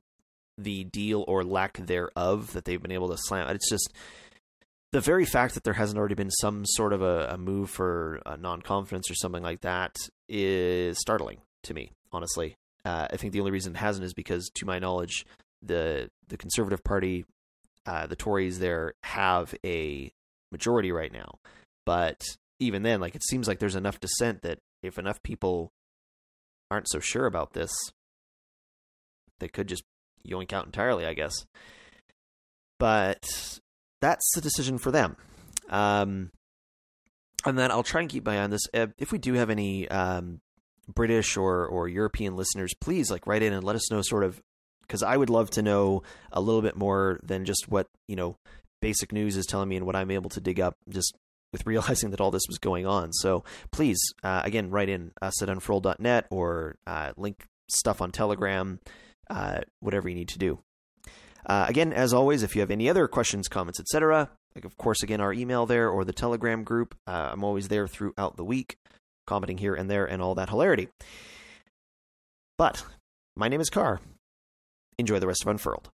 [0.57, 3.47] the deal or lack thereof that they've been able to slam.
[3.49, 3.93] It's just
[4.91, 8.21] the very fact that there hasn't already been some sort of a, a move for
[8.25, 9.95] a non confidence or something like that
[10.27, 12.55] is startling to me, honestly.
[12.85, 15.25] Uh, I think the only reason it hasn't is because, to my knowledge,
[15.61, 17.25] the the Conservative Party,
[17.85, 20.11] uh, the Tories there have a
[20.51, 21.35] majority right now.
[21.85, 22.21] But
[22.59, 25.71] even then, like it seems like there's enough dissent that if enough people
[26.71, 27.71] aren't so sure about this,
[29.39, 29.83] they could just
[30.27, 31.45] yoink out entirely, I guess.
[32.79, 33.27] But
[34.01, 35.15] that's the decision for them.
[35.69, 36.31] Um,
[37.45, 38.63] and then I'll try and keep my eye on this.
[38.73, 40.41] Uh, If we do have any um,
[40.93, 44.41] British or or European listeners, please like write in and let us know sort of
[44.81, 48.37] because I would love to know a little bit more than just what you know
[48.81, 51.15] basic news is telling me and what I'm able to dig up just
[51.51, 53.13] with realizing that all this was going on.
[53.13, 58.79] So please, uh, again, write in us at unfurl.net or uh, link stuff on Telegram,
[59.29, 60.59] uh, whatever you need to do.
[61.45, 65.03] Uh, again, as always, if you have any other questions, comments, etc., like of course,
[65.03, 66.95] again, our email there or the Telegram group.
[67.07, 68.77] Uh, I'm always there throughout the week,
[69.27, 70.89] commenting here and there and all that hilarity.
[72.57, 72.83] But
[73.35, 74.01] my name is Carr.
[74.97, 75.89] Enjoy the rest of Unfurled.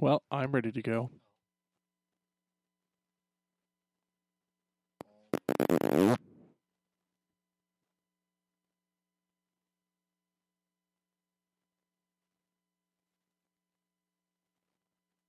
[0.00, 1.10] Well, I'm ready to go.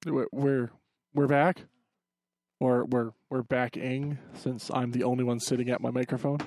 [0.06, 0.70] We're we're,
[1.14, 1.62] we're back,
[2.60, 6.40] or we're we're backing since I'm the only one sitting at my microphone.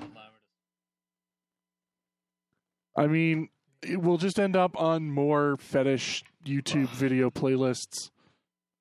[2.95, 3.49] I mean,
[3.81, 8.11] it will just end up on more fetish YouTube video playlists.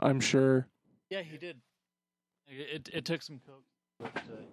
[0.01, 0.67] I'm sure.
[1.11, 1.57] Yeah, he did.
[2.47, 3.65] It it took some coke,
[3.99, 4.47] but uh, he did.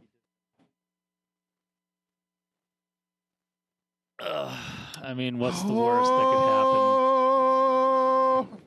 [4.22, 4.60] Ugh,
[5.04, 6.83] I mean, what's the worst that could happen?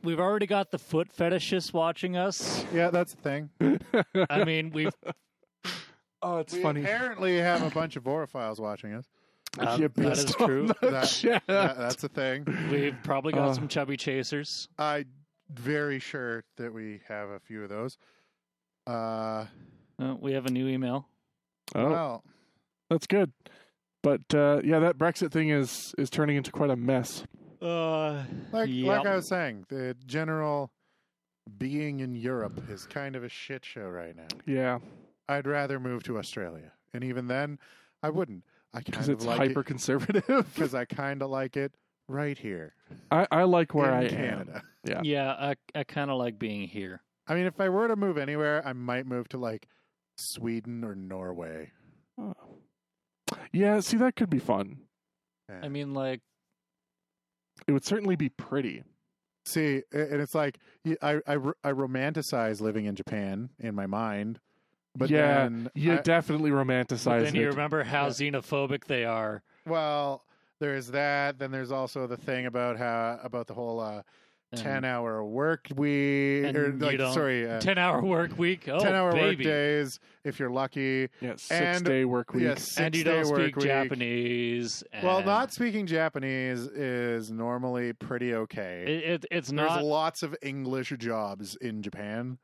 [0.06, 2.64] We've already got the foot fetishists watching us.
[2.72, 3.50] Yeah, that's a thing.
[4.30, 4.92] I mean, we've
[6.22, 6.80] oh, it's we funny.
[6.82, 9.04] apparently have a bunch of orophiles watching us.
[9.58, 10.66] um, You that missed is on true.
[10.80, 12.46] That- That- that's a thing.
[12.70, 13.54] We've probably got Uh.
[13.54, 14.68] some chubby chasers.
[14.78, 15.06] I'm
[15.52, 17.98] very sure that we have a few of those.
[18.86, 19.46] Uh,
[20.00, 21.08] Uh, we have a new email.
[21.74, 22.24] oh, Well,
[22.90, 23.32] that's good.
[24.04, 27.24] But uh, yeah, that Brexit thing is is turning into quite a mess.
[27.66, 28.86] Uh, like Yep.
[28.98, 30.70] like I was saying, the general
[31.58, 34.26] being in Europe is kind of a shit show right now.
[34.46, 34.78] Yeah,
[35.28, 37.58] I'd rather move to Australia, and even then,
[38.02, 38.44] I wouldn't.
[38.74, 40.26] I because kind of it's like hyper conservative.
[40.54, 41.72] because I kind of like it
[42.08, 42.72] right here
[43.10, 44.62] I, I like where in I Canada.
[44.84, 45.00] Yeah.
[45.02, 47.02] yeah, I I kind of like being here.
[47.26, 49.66] I mean, if I were to move anywhere, I might move to like
[50.18, 51.72] Sweden or Norway.
[52.18, 52.34] am.
[53.52, 54.78] Yeah, see, that could be fun.
[55.48, 55.60] Yeah.
[55.62, 56.20] I mean, like,
[57.66, 58.82] It would certainly be pretty.
[59.44, 63.86] See, and it's like y- I I, ro- I romanticize living in Japan in my
[63.86, 64.40] mind,
[64.96, 67.50] but yeah, then you I- definitely but romanticize then you it.
[67.50, 68.10] remember how Yeah.
[68.10, 69.42] xenophobic they are.
[69.66, 70.24] well,
[70.58, 71.38] there's that.
[71.38, 74.04] Then there's also the thing about how about the whole uh, and
[74.54, 78.68] ten hour work week or you like don't- sorry, uh, ten hour work week.
[78.68, 79.44] Oh, ten hour work baby.
[79.44, 81.08] days if you're lucky.
[81.20, 82.44] yeah, six and- day work week.
[82.44, 83.64] Yes, and you six-day don't work speak week.
[83.66, 84.84] Japanese.
[85.02, 88.84] Well, and not speaking Japanese is normally pretty okay.
[88.86, 89.84] It, it, it's There's not.
[89.84, 92.38] lots of English jobs in Japan.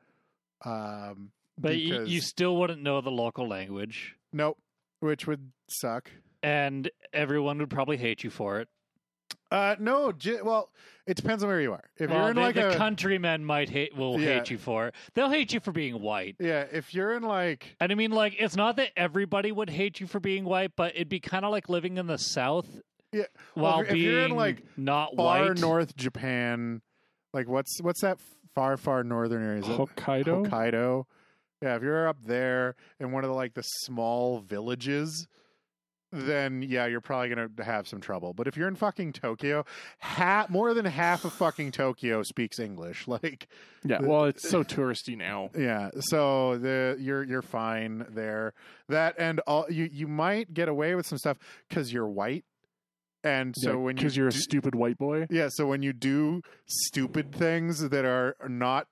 [0.65, 4.57] Um, but you, because, you still wouldn't know the local language, nope,
[4.99, 6.09] which would suck.
[6.41, 8.67] and everyone would probably hate you for it.
[9.53, 10.71] Uh, no, j- well,
[11.05, 11.83] it depends on where you are.
[11.97, 14.39] If well, you're in the, like the a countrymen might hate will Yeah.
[14.39, 14.95] hate you for it.
[15.13, 16.35] They'll hate you for being white.
[16.39, 19.99] yeah, if you're in like And I mean, like, it's not that everybody would hate
[19.99, 22.67] you for being white, but it'd be kind of like living in the South.
[23.11, 23.25] Yeah.
[23.55, 25.59] Well, While if- if being you're in, like, not far white.
[25.59, 26.81] north Japan,
[27.31, 28.17] like what's what's that
[28.55, 29.61] far far northern area?
[29.61, 30.47] Is it Hokkaido.
[30.47, 31.05] Hokkaido.
[31.61, 35.27] Yeah, if you're up there in one of the like the small villages,
[36.13, 38.33] then yeah, you're probably gonna have some trouble.
[38.33, 39.65] But if you're in fucking Tokyo,
[39.99, 43.07] ha- more than half of fucking Tokyo speaks English.
[43.13, 43.47] Like,
[43.83, 45.49] Yeah, well, it's so touristy now.
[45.57, 48.53] yeah, so the you're you're fine there.
[48.89, 51.37] That and all you you might get away with some stuff
[51.67, 52.45] because you're white,
[53.23, 55.27] and so when you because you're a stupid white boy.
[55.29, 58.87] yeah, so when you do stupid things that are not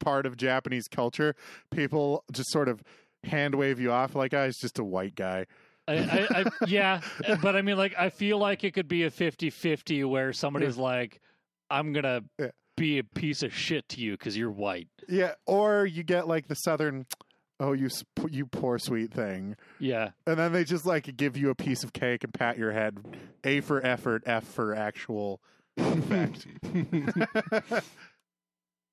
[0.00, 1.34] part of Japanese culture,
[1.70, 2.82] people just sort of
[3.24, 5.46] hand wave you off like, "Ah, he's just a white guy."
[5.86, 9.04] I, I, I, yeah, eh, but I mean, like, I feel like it could be
[9.04, 11.20] a 50 50 where somebody's like,
[11.70, 12.50] I'm going to Yeah.
[12.76, 14.88] be a piece of shit to you because you're white.
[15.08, 17.06] Yeah, or you get like the southern,
[17.60, 17.88] "Oh, you
[18.30, 20.10] you poor sweet thing," Yeah.
[20.26, 22.98] and then they just like give you a piece of cake and pat your head.
[23.44, 25.40] A for effort, F for actual
[25.76, 26.46] effect.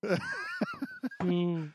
[1.22, 1.66] Hmm.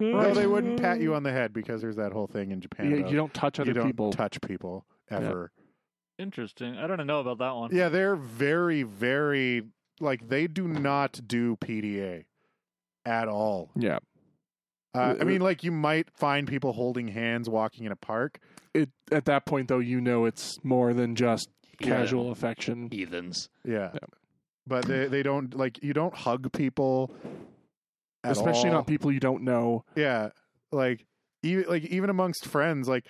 [0.00, 2.90] No, they wouldn't pat you on the head because there's that whole thing in Japan.
[2.90, 3.80] Yeah, about you don't touch other people.
[3.80, 4.12] you don't people.
[4.12, 5.50] touch people ever.
[6.18, 6.76] Interesting.
[6.76, 7.70] I don't know about that one.
[7.74, 9.62] Yeah, they're very, very
[10.00, 12.24] like they do not do PDA
[13.04, 13.70] at all.
[13.76, 13.98] yeah,
[14.94, 18.38] Uh, I mean, like you might find people holding hands walking in a park.
[18.74, 21.48] it at that point though, you know it's more than just
[21.80, 21.86] Yeah.
[21.88, 22.88] casual affection.
[22.90, 23.48] Heathens.
[23.64, 24.00] Yeah, Yeah.
[24.66, 27.30] but they they don't like you don't hug people, at
[28.24, 28.76] Especially all.
[28.76, 29.84] not people you don't know.
[29.94, 30.30] Yeah,
[30.72, 31.06] like
[31.42, 33.06] even like even amongst friends, like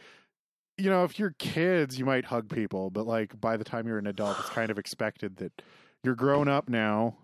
[0.77, 3.99] you know, if you're kids, you might hug people, but like by the time you're
[3.99, 5.63] an adult, it's kind of expected that
[6.05, 7.17] you're grown up now.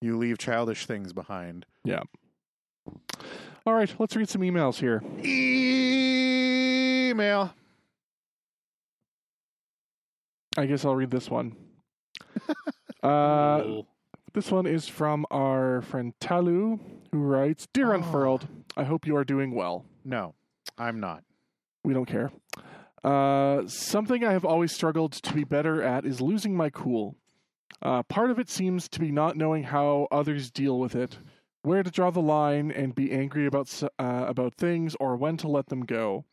[0.00, 1.66] You leave childish things behind.
[1.84, 2.02] Yeah.
[3.66, 5.02] All right, let's read some emails here.
[7.10, 7.52] Email.
[10.56, 11.56] I guess I'll read this one.
[13.02, 13.82] uh,
[14.32, 16.78] this one is from our friend Talu,
[17.16, 17.96] who writes Dear Oh.
[17.96, 18.46] Unfurled,
[18.76, 19.84] I hope you are doing well.
[20.04, 20.34] No,
[20.76, 21.24] I'm not.
[21.82, 22.30] We don't care.
[23.02, 27.16] Uh, something I have always struggled to be better at is losing my cool.
[27.80, 31.18] Uh, part of it seems to be not knowing how others deal with it,
[31.62, 33.88] where to draw the line and be angry about uh,
[34.28, 36.24] about things, or when to let them go.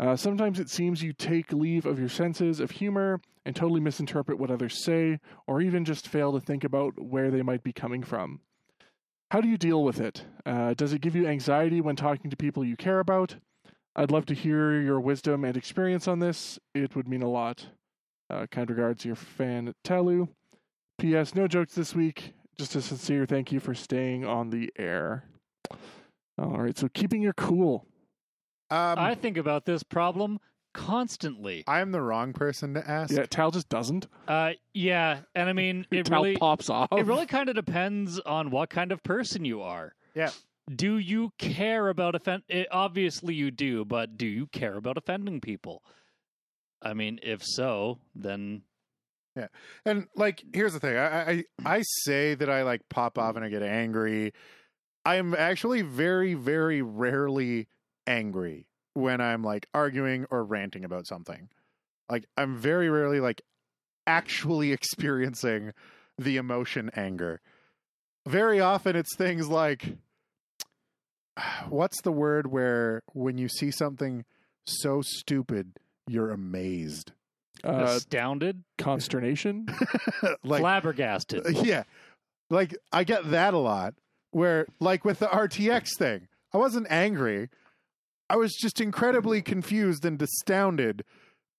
[0.00, 4.38] Uh, sometimes it seems you take leave of your senses of humor and totally misinterpret
[4.38, 8.02] what others say, or even just fail to think about where they might be coming
[8.02, 8.40] from.
[9.34, 10.26] How do you deal with it?
[10.46, 13.34] Uh, does it give you anxiety when talking to people you care about?
[13.96, 16.60] I'd love to hear your wisdom and experience on this.
[16.72, 17.66] It would mean a lot.
[18.30, 20.28] Uh, kind regards, your fan Talu.
[21.00, 21.34] P.S.
[21.34, 22.32] No jokes this week.
[22.56, 25.24] Just a sincere thank you for staying on the air.
[26.38, 27.84] All right, so keeping your cool.
[28.70, 30.38] Um, I think about this problem
[30.74, 31.64] constantly.
[31.66, 33.10] I'm the wrong person to ask.
[33.14, 34.06] Yeah, Tal just doesn't.
[34.28, 36.88] Uh, yeah, and I mean, it Tal really, pops off.
[36.92, 39.94] it really kind of depends on what kind of person you are.
[40.14, 40.30] Yeah.
[40.74, 42.42] Do you care about offend?
[42.48, 45.82] It, obviously, you do, but do you care about offending people?
[46.82, 48.62] I mean, if so, then
[49.36, 49.48] yeah.
[49.84, 53.44] And like, here's the thing: I, I I say that I like pop off and
[53.44, 54.32] I get angry.
[55.04, 57.68] I am actually very, very rarely
[58.06, 61.48] angry when I'm like arguing or ranting about something.
[62.10, 63.42] Like, I'm very rarely like
[64.06, 65.72] actually experiencing
[66.18, 67.40] the emotion anger.
[68.26, 69.96] Very often, it's things like,
[71.68, 74.24] what's the word where when you see something
[74.66, 75.72] so stupid,
[76.06, 77.12] you're amazed.
[77.62, 79.66] uh, astounded, consternation.
[80.44, 81.44] like flabbergasted.
[81.64, 81.82] yeah
[82.50, 83.94] like i get that a lot
[84.32, 87.48] where like with the rtx thing i wasn't angry
[88.30, 91.04] i was just incredibly confused and astounded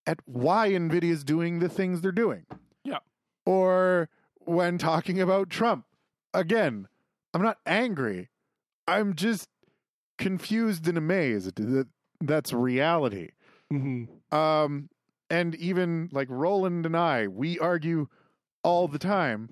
[0.08, 2.46] at why nvidia's doing the things they're doing
[2.84, 3.00] Yeah.
[3.46, 4.10] or
[4.40, 5.86] when talking about trump
[6.34, 6.88] again
[7.34, 8.30] i'm not angry
[8.88, 9.48] i'm just
[10.18, 11.88] confused and amazed that
[12.22, 13.30] that's reality
[13.70, 14.90] hmm um,
[15.30, 18.08] and even like Roland and I, we argue
[18.64, 19.50] all the time.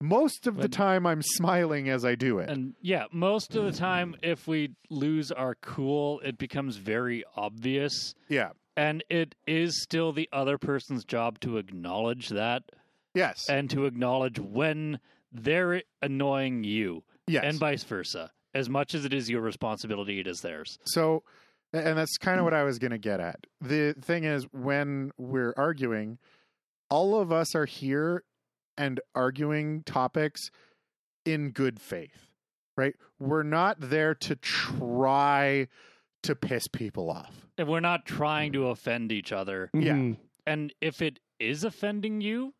[0.00, 2.48] Most of the time, I'm smiling as I do it.
[2.50, 8.14] And yeah, most of the time, if we lose our cool, it becomes very obvious.
[8.28, 8.50] yeah.
[8.76, 12.62] And it is still the other person's job to acknowledge that
[13.12, 13.48] Yes.
[13.48, 15.00] and to acknowledge when
[15.32, 17.42] they're annoying you yes.
[17.44, 18.30] and vice versa.
[18.54, 20.78] As much as it is your responsibility, it is theirs.
[20.84, 21.24] so,
[21.72, 23.46] and that's kind of what I was going to get at.
[23.60, 26.18] The thing is, when we're arguing,
[26.88, 28.22] all of us are here
[28.78, 30.50] and arguing topics
[31.26, 32.30] in good faith,
[32.76, 32.94] right?
[33.18, 35.68] We're not there to try
[36.22, 37.48] to piss people off.
[37.58, 39.68] And we're not trying to offend each other.
[39.74, 39.94] Yeah.
[39.94, 40.16] Mhm.
[40.46, 42.54] And if it is offending you,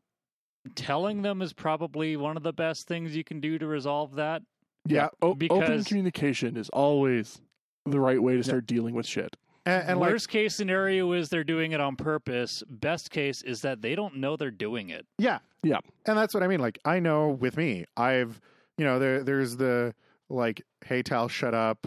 [0.75, 4.43] telling them is probably one of the best things you can do to resolve that.
[4.87, 5.09] Yeah.
[5.23, 7.41] O- open communication is always
[7.87, 9.37] the right way to start dealing with shit.
[9.69, 12.63] And, and like, Worst case scenario is they're doing it on purpose.
[12.71, 15.07] Best case is that they don't know they're doing it.
[15.19, 15.41] Yeah.
[15.63, 15.81] Yeah.
[16.07, 16.61] And that's what I mean.
[16.61, 18.41] Like I know with me, I've
[18.79, 19.95] you know, there there's the
[20.31, 21.87] like, hey Tal, shut up.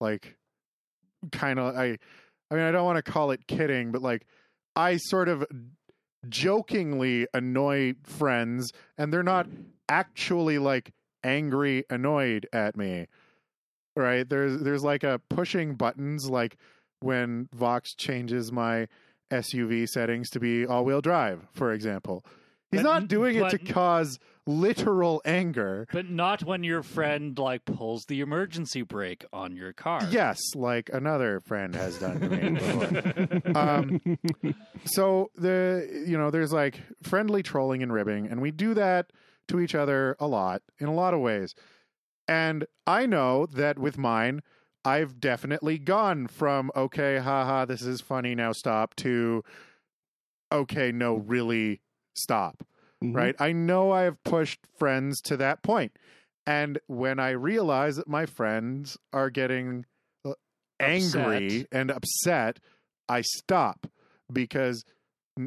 [0.00, 0.36] Like
[1.30, 1.98] kind of I
[2.50, 4.26] I mean I don't want to call it kidding, but like
[4.74, 5.44] I sort of
[6.28, 9.46] jokingly annoy friends and they're not
[9.88, 10.92] actually like
[11.22, 13.06] angry annoyed at me.
[13.94, 14.28] Right?
[14.28, 16.56] There's there's like a pushing buttons like
[17.02, 18.88] when Vox changes my
[19.30, 22.24] SUV settings to be all-wheel drive, for example.
[22.70, 25.86] He's But- not doing it to cause literal anger.
[25.92, 30.00] But not when your friend like pulls the emergency brake on your car.
[30.10, 32.50] Yes, like another friend has done to me
[33.44, 33.56] before.
[33.56, 34.18] um,
[34.84, 39.12] so the you know there's like friendly trolling and ribbing, and we do that
[39.48, 41.54] to each other a lot in a lot of ways.
[42.26, 44.42] And I know that with mine,
[44.84, 49.44] I've definitely gone from okay, haha, this is funny, now stop to
[50.52, 51.80] okay, no, really
[52.14, 52.64] stop.
[53.02, 53.14] Mhm.
[53.16, 53.34] right?
[53.40, 55.96] I know I have pushed friends to that point.
[56.46, 59.86] And when I realize that my friends are getting
[60.24, 60.34] uh,
[60.78, 61.66] angry Upset.
[61.72, 62.58] and upset,
[63.08, 63.86] I stop
[64.32, 64.84] because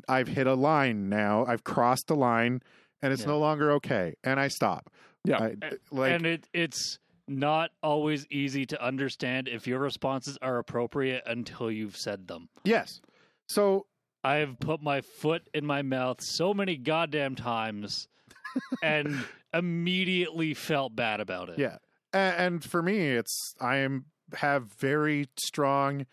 [0.07, 1.45] I've hit a line now.
[1.45, 2.61] I've crossed a line
[3.01, 3.27] and it's Yeah.
[3.29, 4.89] no longer okay, and I stop.
[5.23, 5.37] Yeah.
[5.39, 5.55] I,
[5.91, 11.71] like and it it's not always easy to understand if your responses are appropriate until
[11.71, 12.49] you've said them.
[12.63, 13.01] yes.
[13.47, 13.85] So
[14.23, 18.07] I've put my foot in my mouth so many goddamn times
[18.83, 19.23] and
[19.53, 21.59] immediately felt bad about it.
[21.59, 21.77] Yeah.
[22.11, 24.05] And for me it's i am
[24.35, 26.05] have very strong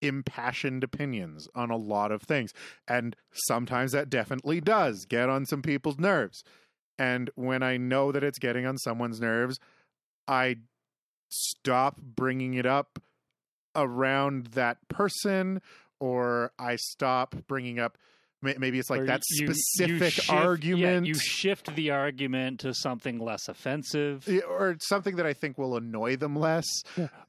[0.00, 2.52] impassioned opinions on a lot of things
[2.88, 6.42] and sometimes that definitely does get on some people's nerves
[6.98, 9.60] and when i know that it's getting on someone's nerves
[10.28, 10.56] i
[11.30, 12.98] stop bringing it up
[13.74, 15.60] around that person
[16.00, 17.96] or i stop bringing up
[18.42, 22.58] maybe it's like Or that you- you specific shift- yeah, argument you shift the argument
[22.60, 24.28] to something less offensive.
[24.48, 26.66] Or something that I think will annoy them less.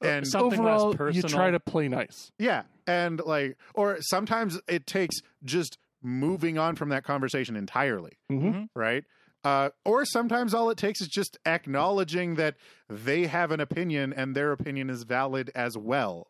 [0.02, 2.32] And Something less Overall, you try to play nice.
[2.36, 5.14] yeah, and like, or sometimes it takes
[5.44, 8.68] just moving on from that conversation entirely, Mhm.
[8.74, 9.04] right?
[9.44, 12.56] Uh, or sometimes all it takes is just acknowledging that
[12.88, 16.28] they have an opinion and their opinion is valid as well.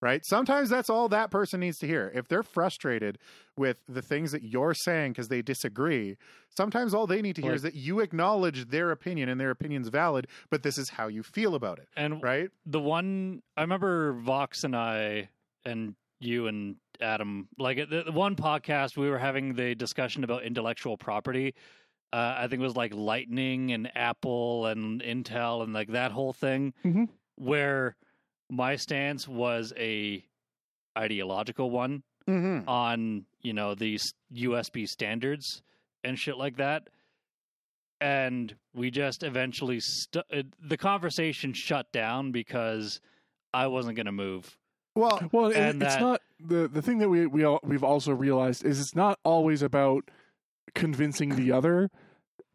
[0.00, 0.20] Right.
[0.24, 2.10] Sometimes that's all that person needs to hear.
[2.12, 3.18] If they're frustrated
[3.56, 6.16] with the things that you're saying because they disagree,
[6.50, 9.50] sometimes all they need to hear Like- is that you acknowledge their opinion and their
[9.50, 11.88] opinion's valid, but this is how you feel about it.
[11.96, 12.50] And Right.
[12.66, 15.28] the one I remember Vox and I
[15.64, 20.42] and you and Adam like the, the one podcast we were having the discussion about
[20.42, 21.54] intellectual property.
[22.12, 26.32] Uh, I think it was like Lightning and Apple and Intel and like that whole
[26.34, 27.08] thing Mhm.
[27.36, 27.96] where
[28.50, 30.24] my stance was a
[30.96, 32.68] ideological one Mm-hmm.
[32.68, 35.62] on you know these USB standards
[36.04, 36.88] and shit like that.
[38.00, 43.00] And we just eventually stu- uh, the conversation shut down because
[43.54, 44.56] I wasn't going to move.
[44.94, 47.84] Well, Well, and And it's that- not the the thing that we we all, we've
[47.84, 50.08] also realized is it's not always about
[50.74, 51.90] convincing the other.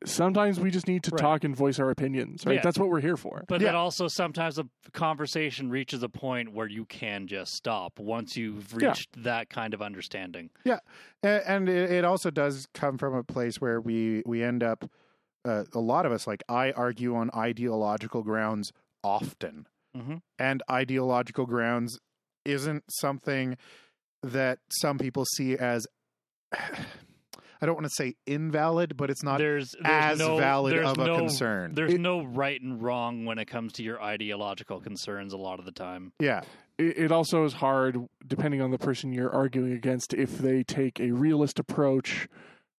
[0.06, 1.20] Sometimes we just need to Right.
[1.20, 2.46] talk and voice our opinions.
[2.46, 2.62] Right, Yeah.
[2.62, 3.44] that's what we're here for.
[3.48, 3.68] But Yeah.
[3.70, 8.76] then also sometimes a conversation reaches a point where you can just stop once you've
[8.76, 10.52] reached that kind of understanding.
[10.64, 10.80] yeah
[11.24, 14.90] and it, it also does come from a place where we we end up
[15.46, 18.72] uh, a lot of us like i argue on ideological grounds
[19.04, 20.22] often Mhm.
[20.38, 22.00] and ideological grounds
[22.46, 23.58] isn't something
[24.22, 25.88] that some people see as
[27.62, 30.88] i don't want to say invalid but it's not there's, there's as no, valid there's
[30.88, 34.80] of a concern There's It- no right and wrong when it comes to your ideological
[34.80, 36.12] concerns a lot of the time.
[36.20, 36.42] yeah
[36.78, 41.00] it, it also is hard depending on the person you're arguing against if they take
[41.00, 42.28] a realist approach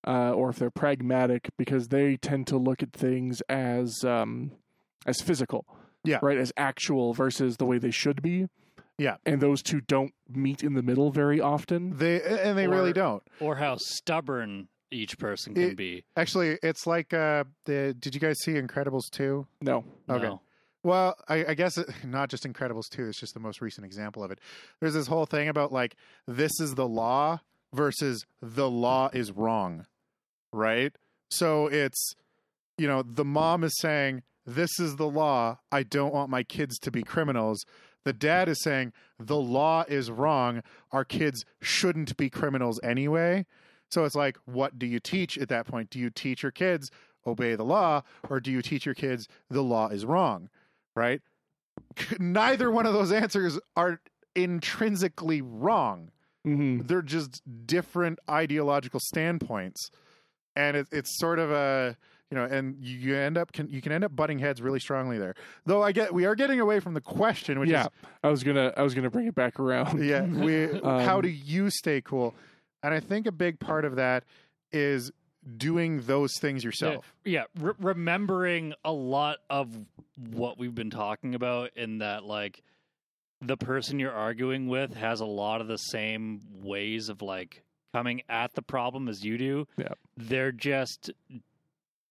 [0.06, 4.52] uh, or if they're pragmatic because they tend to look at things as um,
[5.06, 5.66] as physical
[6.04, 6.18] Yeah.
[6.22, 8.46] right as actual versus the way they should be
[8.98, 9.16] Yeah.
[9.24, 13.22] and those two don't meet in the middle very often they and they really don't
[13.40, 16.04] Or how stubborn each person can It- be.
[16.16, 20.22] actually it's like uh the did you guys see incredibles 2 no Okay.
[20.24, 20.40] No.
[20.84, 24.22] Well, I, I guess it, not just Incredibles 2, it's just the most recent example
[24.22, 24.38] of it.
[24.80, 25.96] There's this whole thing about like,
[26.28, 27.40] this is the law
[27.74, 29.86] versus the law is wrong,
[30.52, 30.94] right?
[31.30, 32.14] So it's,
[32.78, 35.58] you know, the mom is saying, this is the law.
[35.72, 37.64] I don't want my kids to be criminals.
[38.04, 40.62] The dad is saying, the law is wrong.
[40.92, 43.46] Our kids shouldn't be criminals anyway.
[43.90, 45.90] So it's like, what do you teach at that point?
[45.90, 46.90] Do you teach your kids
[47.26, 50.48] obey the law or do you teach your kids the law is wrong?
[50.94, 51.20] Right?
[52.18, 54.00] Neither one of those answers are
[54.34, 56.10] intrinsically wrong.
[56.44, 59.90] hmm They're just different ideological standpoints.
[60.54, 61.96] And it, it's sort of a
[62.30, 64.80] you know, and you, you end up can you can end up butting heads really
[64.80, 65.34] strongly there.
[65.64, 67.86] Though I get we are getting away from the question, which yeah
[68.22, 71.28] i was gonna i was gonna bring it back around yeah, we how Um, do
[71.28, 72.34] you stay cool?
[72.82, 74.24] And I think a big part of that
[74.72, 75.10] is
[75.56, 77.14] doing those things yourself.
[77.24, 79.68] Yeah, re- remembering a lot of
[80.30, 82.62] what we've been talking about in that like
[83.40, 87.62] the person you're arguing with has a lot of the same ways of like
[87.94, 89.66] coming at the problem as you do.
[89.76, 89.88] Yeah.
[90.16, 91.10] They're just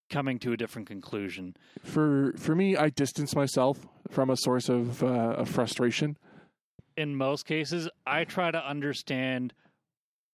[0.10, 1.56] coming to a different conclusion.
[1.84, 5.08] for for me i distance myself from a source of uh,
[5.42, 6.18] of frustration
[6.96, 9.54] In most cases, I try to understand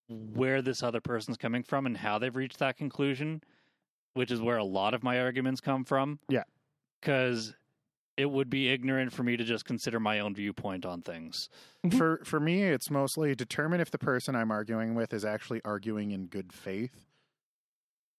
[0.07, 3.41] where this other person's coming from and how they've reached that conclusion,
[4.13, 6.19] which is where a lot of my arguments come from.
[6.30, 6.43] Yeah.
[7.01, 7.53] Cuz
[8.15, 11.49] it would be ignorant for me to just consider my own viewpoint on things.
[11.86, 11.97] Mhm.
[11.97, 16.11] For for me, it's mostly determine if the person I'm arguing with is actually arguing
[16.11, 17.07] in good faith.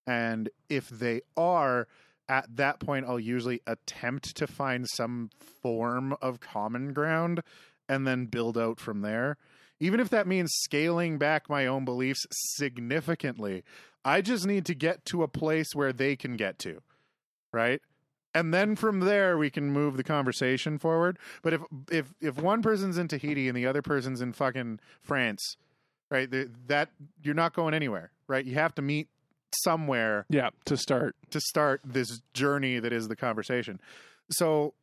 [0.06, 1.86] And if they are,
[2.28, 5.30] at that point I'll usually attempt to find some
[5.62, 7.42] form of common ground
[7.88, 9.36] and then build out from there.
[9.80, 13.64] even if that means scaling back my own beliefs significantly.
[14.04, 16.80] I just need to get to a place where they can get to,
[17.52, 17.80] right?
[18.34, 21.18] And then from there we can move the conversation forward.
[21.42, 25.56] But if if if one person's in Tahiti and the other person's in fucking France,
[26.10, 26.28] right?
[26.66, 26.90] That
[27.22, 28.44] you're not going anywhere, right?
[28.44, 29.08] You have to meet
[29.62, 31.16] somewhere Yeah, to start.
[31.30, 33.80] to start this journey that is the conversation.
[34.30, 34.74] So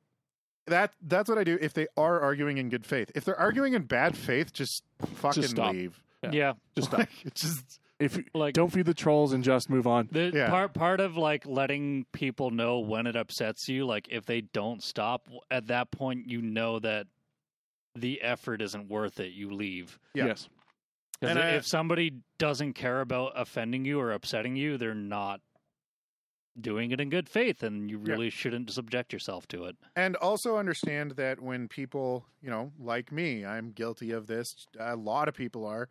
[0.67, 3.11] that that's what I do if they are arguing in good faith.
[3.15, 4.83] If they're arguing in bad faith, just
[5.15, 5.73] fucking stop.
[5.73, 6.01] leave.
[6.23, 6.31] Yeah.
[6.31, 6.53] Yeah.
[6.75, 6.99] Just stop.
[6.99, 10.07] Like, just if Like don't feed the trolls and just move on.
[10.11, 10.49] The Yeah.
[10.49, 14.81] part part of like letting people know when it upsets you, like if they don't
[14.83, 17.07] stop at that point, you know that
[17.95, 19.33] the effort isn't worth it.
[19.33, 19.99] You leave.
[20.13, 20.27] Yeah.
[20.27, 20.47] Yes.
[21.21, 25.41] 'Cause if somebody doesn't care about offending you or upsetting you, they're not
[26.59, 28.11] doing it in good faith, and you Yeah.
[28.13, 29.77] really shouldn't subject yourself to it.
[29.95, 34.67] and also understand that when people, you know, like me, I'm guilty of this.
[34.79, 35.87] A lot of people are.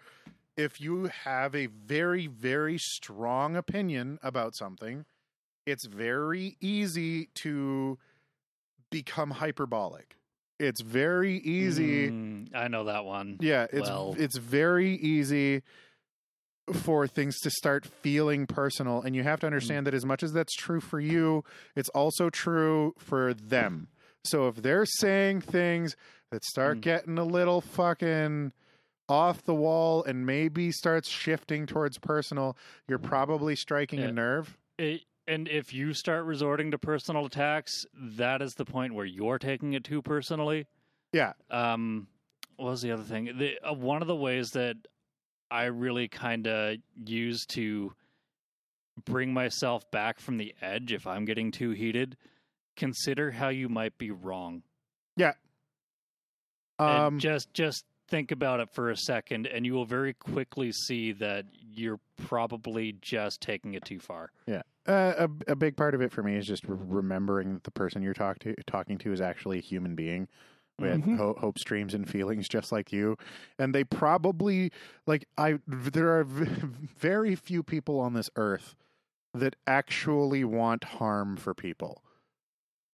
[0.56, 5.06] If you have a very very strong opinion about something,
[5.64, 7.98] it's very easy to
[8.90, 10.16] become hyperbolic.
[10.60, 13.38] It's very easy Mm, I know that one.
[13.40, 15.62] Yeah, it's Well- it's very easy
[16.72, 20.32] for things to start feeling personal and you have to understand that as much as
[20.32, 21.42] that's true for you,
[21.74, 23.88] it's also true for them.
[24.24, 25.96] So if they're saying things
[26.30, 26.82] that start Mm.
[26.82, 28.52] getting a little fucking
[29.08, 32.56] off the wall and maybe starts shifting towards personal,
[32.86, 34.08] you're probably striking Yeah.
[34.08, 34.56] a nerve.
[34.78, 39.38] It, and if you start resorting to personal attacks, that is the point where you're
[39.38, 40.66] taking it too personally.
[41.12, 41.32] Yeah.
[41.50, 42.08] Um,
[42.56, 43.32] what was the other thing?
[43.38, 44.76] The, uh, one of the ways that
[45.50, 47.92] I really kind of use to
[49.04, 52.16] bring myself back from the edge if I'm getting too heated,
[52.76, 54.62] consider how you might be wrong.
[55.16, 55.32] Yeah.
[56.78, 61.12] Um just just think about it for a second, and you will very quickly see
[61.12, 64.32] that you're probably just taking it too far.
[64.86, 67.70] Uh, a, a big part of it for me is just re- remembering that the
[67.70, 70.26] person you're talk to, talking to is actually a human being
[70.78, 71.16] with Mhm.
[71.18, 73.16] ho- hopes, dreams, and feelings just like you.
[73.58, 74.72] And they probably,
[75.06, 76.44] like, I, there are v-
[76.98, 78.74] very few people on this earth
[79.34, 82.02] that actually want harm for people,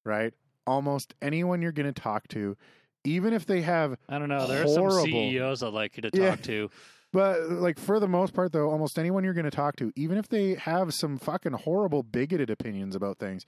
[0.04, 0.34] right?
[0.66, 2.56] Almost anyone you're going to talk to,
[3.04, 4.48] even if they have I don't know.
[4.48, 6.34] There are some CEOs I'd like you to talk Yeah.
[6.36, 6.70] to.
[7.16, 10.18] But like for the most part, though, almost anyone you're going to talk to, even
[10.18, 13.46] if they have some fucking horrible bigoted opinions about things,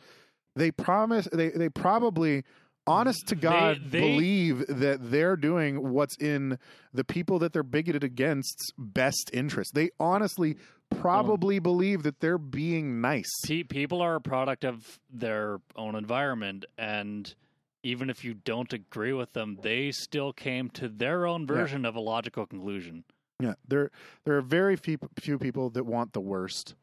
[0.57, 2.45] they promise they they probably,
[2.87, 6.59] honest to God, they- believe that they're doing what's in
[6.95, 9.75] the people that they're bigoted against's best interest.
[9.75, 10.57] They honestly
[10.89, 11.61] probably oh.
[11.61, 13.31] believe that they're being nice.
[13.45, 17.35] Pe- people are a product of their own environment, and
[17.83, 21.97] even if you don't agree with them, they still came to their own version of
[21.97, 23.05] a logical conclusion.
[23.41, 23.91] Yeah, there
[24.25, 26.75] there are very few few people that want the worst.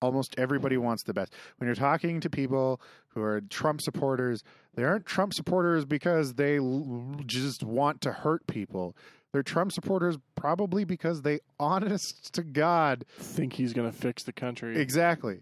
[0.00, 0.82] Almost everybody mm.
[0.82, 1.34] wants the best.
[1.56, 4.44] When you're talking to people who are Trump supporters,
[4.74, 8.96] they aren't Trump supporters because they l- just want to hurt people.
[9.32, 14.32] They're Trump supporters probably because they, honest to God, Think he's going to fix the
[14.32, 14.78] country.
[14.78, 15.40] exactly.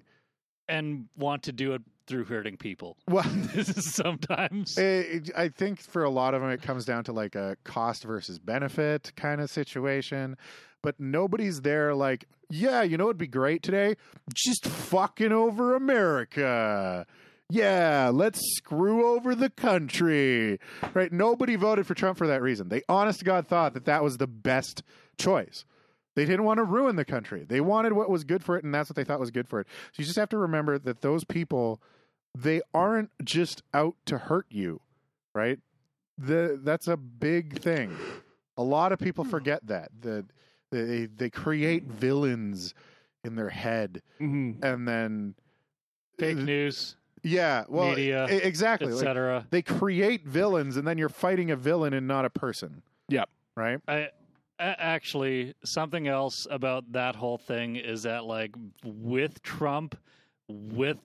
[0.68, 2.96] And want to do it through hurting people.
[3.08, 4.76] Well, This is sometimes.
[4.78, 8.04] Eh, I think for a lot of them, it comes down to like a cost
[8.04, 10.36] versus benefit kind of situation.
[10.82, 13.96] But nobody's there like, yeah, you know, it'd be great today.
[14.34, 17.06] Just fucking over America.
[17.48, 20.58] Yeah, let's screw over the country.
[20.94, 21.12] Right?
[21.12, 22.68] Nobody voted for Trump for that reason.
[22.68, 24.82] They honest to God thought that that was the best
[25.18, 25.64] choice.
[26.16, 27.44] They didn't want to ruin the country.
[27.46, 29.60] They wanted what was good for it, and that's what they thought was good for
[29.60, 29.66] it.
[29.92, 31.80] So you just have to remember that those people,
[32.42, 34.80] they aren't just out to hurt you,
[35.34, 35.58] right?
[36.18, 37.96] The that's a big thing.
[38.56, 40.26] A lot of people forget that that
[40.70, 42.74] they they create villains
[43.24, 45.34] in their head, hmm and then
[46.18, 48.92] Fake news, yeah, well, media, exactly.
[48.92, 49.46] Like, etc.
[49.50, 52.82] they create villains, and then you're fighting a villain and not a person.
[53.08, 53.28] Yep.
[53.56, 53.80] Right.
[53.88, 54.10] I
[54.58, 58.54] actually something else about that whole thing is that like
[58.84, 59.98] with Trump,
[60.48, 60.98] with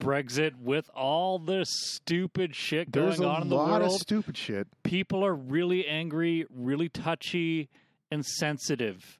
[0.00, 3.68] Brexit, with all this stupid shit going a on in the world.
[3.68, 4.66] a lot of stupid shit.
[4.82, 7.68] people are really angry, really touchy,
[8.10, 9.18] and sensitive.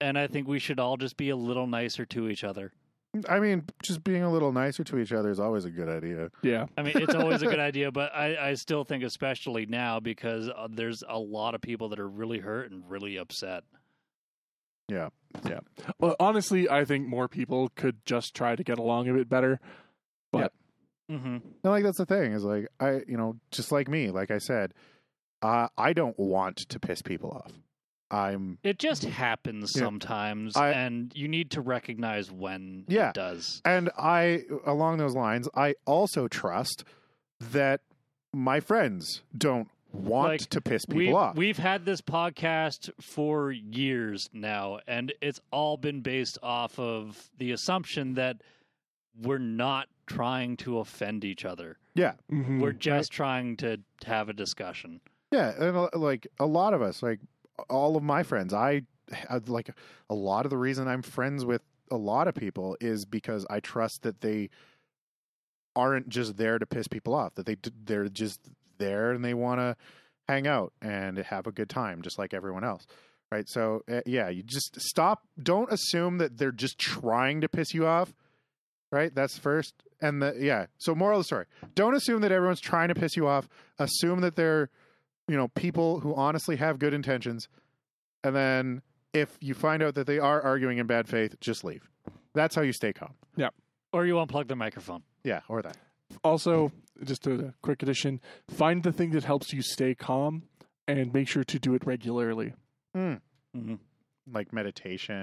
[0.00, 2.72] And I think we should all just be a little nicer to each other.
[3.28, 6.30] I mean, just being a little nicer to each other is always a good idea.
[6.42, 6.66] Yeah.
[6.76, 10.48] I mean, it's always a good idea, but I, I still think, especially now, because
[10.48, 13.64] uh, there's a lot of people that are really hurt and really upset.
[14.88, 15.08] Yeah.
[15.48, 15.60] Yeah.
[15.98, 19.60] Well, honestly, I think more people could just try to get along a bit better.
[20.32, 20.52] But
[21.10, 24.30] mm-hmm And like that's the thing is like I, you know, just like me, like
[24.30, 24.74] I said,
[25.42, 27.52] uh, I don't want to piss people off.
[28.12, 29.82] I'm It just happens Yeah.
[29.84, 33.10] sometimes, I- and you need to recognize when Yeah.
[33.10, 33.60] it does.
[33.64, 36.84] and I along those lines, I also trust
[37.40, 37.80] that
[38.32, 41.36] my friends don't want Like, to piss people We've, off.
[41.36, 47.50] we've had this podcast for years now, and it's all been based off of the
[47.50, 48.40] assumption that
[49.20, 51.78] we're not trying to offend each other.
[51.94, 52.14] yeah.
[52.30, 52.60] Mhm.
[52.60, 55.00] We're just trying to have a discussion.
[55.30, 57.20] Yeah, and uh, like a lot of us, like
[57.68, 58.82] all of my friends, I
[59.28, 59.70] I- like
[60.08, 63.60] a lot of the reason I'm friends with a lot of people is because I
[63.60, 64.50] trust that they
[65.76, 67.34] aren't just there to piss people off.
[67.34, 68.40] That they they're just
[68.78, 69.76] there and they want to
[70.28, 72.86] hang out and have a good time, just like everyone else.
[73.32, 73.48] Right.
[73.48, 75.26] So uh, yeah, you just stop.
[75.40, 78.12] Don't assume that they're just trying to piss you off.
[78.90, 79.14] Right.
[79.14, 79.74] That's first.
[80.00, 80.66] And the yeah.
[80.78, 83.48] So moral of the story: don't assume that everyone's trying to piss you off.
[83.78, 84.70] Assume that they're
[85.28, 87.48] you know people who honestly have good intentions
[88.24, 91.88] and then if you find out that they are arguing in bad faith just leave
[92.34, 93.50] that's how you stay calm Yeah.
[93.92, 95.04] Or you unplug the microphone.
[95.22, 95.76] yeah or that
[96.24, 96.72] Also,
[97.04, 100.42] just a quick addition: find the thing that helps you stay calm,
[100.88, 102.54] and make sure to do it regularly.
[102.92, 103.14] hmm
[104.32, 105.14] like meditation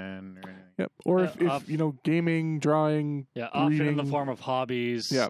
[0.43, 0.91] or anything Yep.
[1.05, 4.11] Or Uh, if, if you know, gaming, drawing, Yeah, often in the Reading.
[4.11, 5.11] form of hobbies.
[5.11, 5.27] Yeah.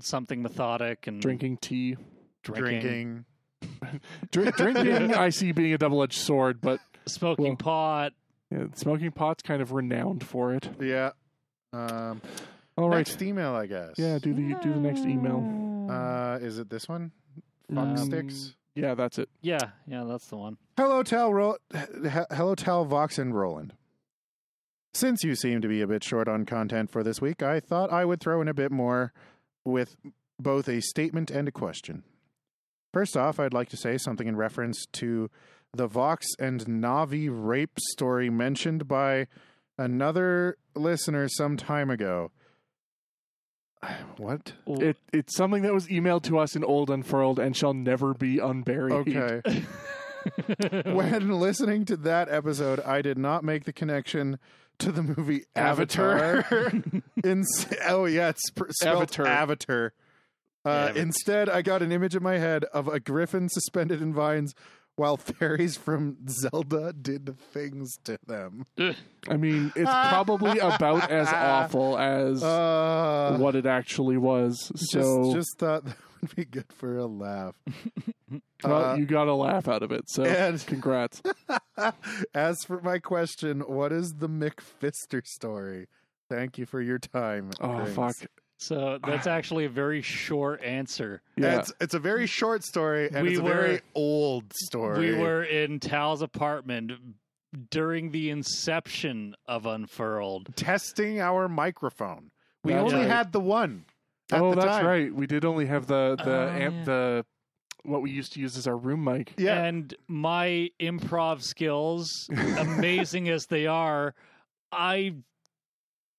[0.00, 1.96] Something methodic and drinking tea,
[2.42, 3.24] drinking, drinking
[4.32, 5.14] Drink, drinking.
[5.14, 8.12] I see being a double-edged sword, but smoking Well- pot.
[8.50, 10.68] yeah, smoking pot's kind of renowned for it.
[10.80, 11.10] yeah
[11.72, 12.20] um
[12.76, 12.98] All right.
[12.98, 14.18] next email i guess Yeah.
[14.18, 15.88] Do the do the next email.
[15.90, 17.12] uh is it this one
[17.72, 19.28] fuck Um, sticks Yeah, that's it.
[19.40, 20.56] Yeah, yeah, that's the one.
[20.76, 21.32] Hello, Tal.
[21.32, 21.58] Ro-
[22.30, 22.84] hello, Tal.
[22.84, 23.74] Vox and Roland.
[24.94, 27.92] Since you seem to be a bit short on content for this week, I thought
[27.92, 29.12] I would throw in a bit more
[29.64, 29.96] with
[30.38, 32.02] both a statement and a question.
[32.92, 35.30] First off, I'd like to say something in reference to
[35.72, 39.26] the Vox and Navi rape story mentioned by
[39.76, 42.30] another listener some time ago.
[44.16, 44.52] What?
[44.66, 48.38] It it's something that was emailed to us in Old Unfurled and shall never be
[48.38, 48.92] unburied.
[49.08, 49.64] Okay.
[50.84, 54.38] when listening to that episode, I did not make the connection
[54.78, 56.44] to the movie Avatar.
[57.24, 57.44] In,
[57.86, 59.26] oh yeah, it's pr- spelled Avatar.
[59.26, 59.92] Avatar.
[60.64, 61.02] Uh, Avatar.
[61.02, 64.54] instead, I got an image in my head of a griffin suspended in vines
[64.96, 68.64] while fairies from Zelda did things to them.
[69.28, 74.70] I mean, it's probably about as awful as Uh, what it actually was.
[74.76, 77.54] just, So, just thought that would be good for a laugh.
[78.64, 80.08] well, uh, you got a laugh out of it.
[80.08, 81.20] So, and- congrats.
[82.34, 85.88] As for my question, what is the McFister story?
[86.30, 87.50] Thank you for your time.
[87.60, 87.92] Oh Thanks.
[88.20, 88.30] fuck.
[88.66, 89.30] So that's ah.
[89.30, 91.22] actually a very short answer.
[91.36, 91.60] Yeah.
[91.60, 95.14] It's, it's a very short story and We it's a were- very old story.
[95.14, 96.92] We were in Tal's apartment
[97.70, 100.56] during the inception of Unfurled.
[100.56, 102.30] testing our microphone.
[102.64, 103.14] We That's only right.
[103.14, 103.84] had the one.
[104.32, 104.86] At oh, the that's time.
[104.86, 105.14] right.
[105.14, 106.84] We did only have the the Oh, amp yeah.
[106.84, 107.26] the
[107.82, 109.34] what we used to use as our room mic.
[109.36, 109.62] Yeah.
[109.62, 112.28] And my improv skills,
[112.58, 114.14] amazing as they are,
[114.72, 115.16] I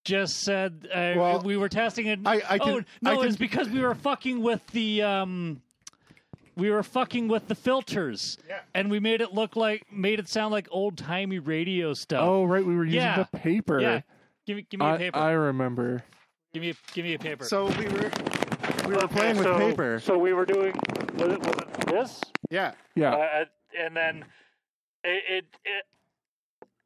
[0.06, 2.20] just said uh, Well, we were testing it.
[2.26, 5.62] I, I can, oh no, I can, it's because we were fucking with the um,
[6.56, 8.60] we were fucking with the filters, Yeah.
[8.74, 12.22] and we made it look like made it sound like old timey radio stuff.
[12.24, 12.66] Oh, right.
[12.66, 13.24] We were using Yeah.
[13.30, 13.82] the paper.
[13.82, 14.02] yeah,
[14.46, 15.18] give me give me a I, paper.
[15.18, 16.04] I remember.
[16.54, 17.44] give me a, give me a paper.
[17.44, 18.12] So we were
[18.88, 20.00] we were playing with paper.
[20.00, 20.74] So we were doing
[21.18, 22.22] was it, was it this?
[22.50, 22.74] Yeah.
[22.96, 23.16] Yeah.
[23.16, 23.46] Uh,
[23.78, 24.26] and then
[25.04, 25.86] it, it, it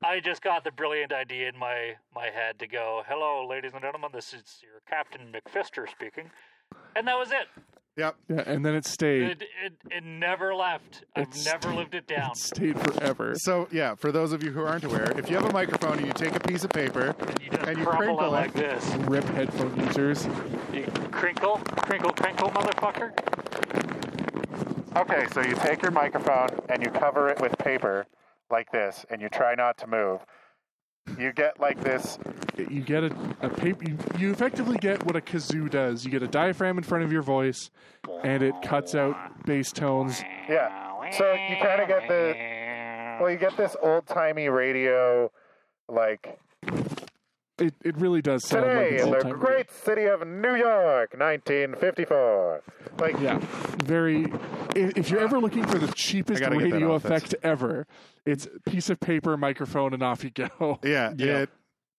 [0.01, 3.81] I just got the brilliant idea in my my head to go, "Hello, ladies and
[3.81, 6.31] gentlemen, this is your Captain McFister speaking,"
[6.95, 7.47] and that was it.
[7.97, 8.15] Yep.
[8.30, 8.43] Yeah.
[8.45, 9.23] And then it stayed.
[9.23, 11.03] It it, it never left.
[11.17, 12.31] I've It never stayed- lived it down.
[12.31, 13.34] It stayed forever.
[13.35, 16.07] So yeah, for those of you who aren't aware, if you have a microphone and
[16.07, 18.30] you take a piece of paper And you just and you crinkle it it.
[18.30, 18.85] like this.
[18.99, 20.26] Rip headphone users.
[20.71, 23.11] You crinkle, crinkle, crinkle, motherfucker.
[24.95, 28.05] Okay, so you take your microphone and you cover it with paper
[28.51, 30.26] like this, and you try not to move.
[31.17, 32.19] You get like this.
[32.57, 33.11] You get a,
[33.41, 33.84] a paper.
[33.84, 36.05] You, you effectively get what a kazoo does.
[36.05, 37.71] You get a diaphragm in front of your voice,
[38.23, 39.15] and it cuts out
[39.45, 40.21] bass tones.
[40.47, 41.09] Yeah.
[41.11, 42.35] So you kind of get the.
[43.19, 45.31] Well, you get this old timey radio,
[45.89, 46.39] like
[47.57, 51.15] It it really does sound like today it's in the great city of New York,
[51.17, 52.61] 1954.
[52.99, 53.19] Like.
[53.19, 53.39] Yeah,
[53.84, 54.26] very.
[54.75, 57.87] If you're ever looking for the cheapest I gotta get that radio effect ever,
[58.25, 60.79] it's piece of paper, microphone, and off you go.
[60.83, 61.39] Yeah, Yeah.
[61.39, 61.49] it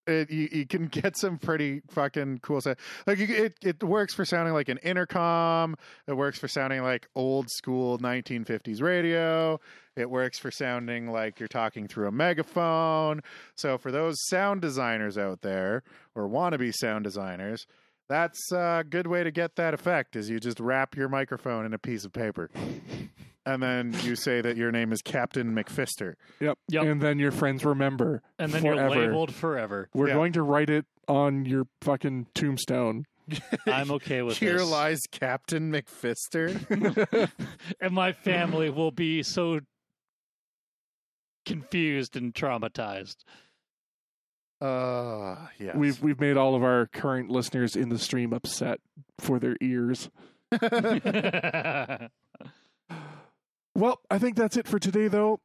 [0.06, 2.78] it, you, you can get some pretty fucking cool stuff.
[3.06, 5.76] Like you, it, it works for sounding like an intercom.
[6.06, 9.60] It works for sounding like old school 1950s radio.
[9.96, 13.20] It works for sounding like you're talking through a megaphone.
[13.54, 15.82] So for those sound designers out there
[16.14, 17.66] or wannabe sound designers,
[18.10, 20.16] that's a good way to get that effect.
[20.16, 22.50] Is you just wrap your microphone in a piece of paper,
[23.46, 26.14] and then you say that your name is Captain McFister.
[26.40, 26.58] Yep.
[26.68, 26.84] Yep.
[26.84, 28.20] And then your friends remember.
[28.38, 28.94] And then forever.
[28.94, 29.88] you're labeled forever.
[29.94, 30.14] We're Yeah.
[30.14, 33.06] going to write it on your fucking tombstone.
[33.66, 34.68] I'm okay with Here this.
[34.70, 37.30] lies Captain McFister.
[37.80, 39.60] and my family will be so
[41.46, 43.16] confused and traumatized.
[44.60, 45.74] Uh, yes.
[45.74, 48.80] We've we've made all of our current listeners in the stream upset
[49.18, 50.10] for their ears.
[53.74, 55.40] Well, I think that's it for today though.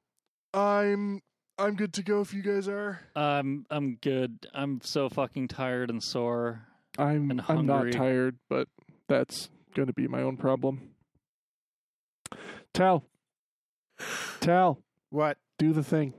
[0.53, 1.21] I'm
[1.57, 2.99] I'm good to go if you guys are.
[3.15, 4.47] I'm I'm good.
[4.53, 6.67] I'm so fucking tired and sore.
[6.97, 8.67] I'm And I'm not tired, but
[9.07, 10.89] that's going to be my own problem.
[12.73, 13.05] Tal.
[14.41, 15.37] Tal, what?
[15.57, 16.13] do the thing.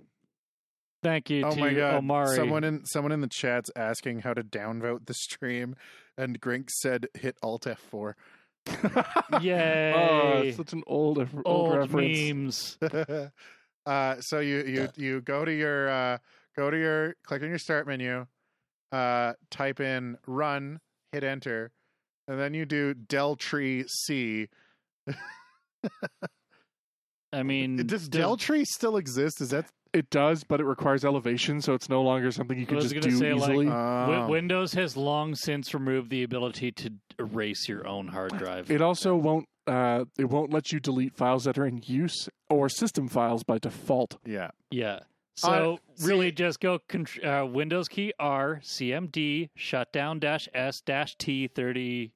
[1.07, 1.95] Thank you Oh to my god!
[1.95, 2.35] Omari.
[2.35, 5.77] Someone in someone in the chat's asking how to downvote the stream,
[6.19, 8.15] and Grink said hit Alt F4.
[9.41, 9.93] Yay!
[9.95, 12.77] Oh, it's such an old old, Old reference.
[12.79, 12.79] memes.
[13.87, 16.19] uh, so you you you go to your uh,
[16.57, 18.27] go to your click on your start menu,
[18.91, 20.81] uh, type in run,
[21.13, 21.71] hit enter,
[22.27, 24.49] and then you do deltree C.
[27.37, 29.41] I mean, Does does- deltree still exist?
[29.41, 32.67] Is that It does, but it requires elevation, so it's no longer something you I
[32.67, 33.67] can just gonna do say, easily.
[33.67, 34.29] Wi- Oh.
[34.29, 38.71] Windows has long since removed the ability to erase your own hard drive.
[38.71, 42.69] it also won't uh, it won't let you delete files that are in use or
[42.69, 44.17] system files by default.
[44.25, 44.51] yeah?
[44.71, 45.01] Yeah.
[45.37, 46.79] So see- really, just go
[47.25, 52.13] uh, Windows key R CMD shutdown dash S dash T thirty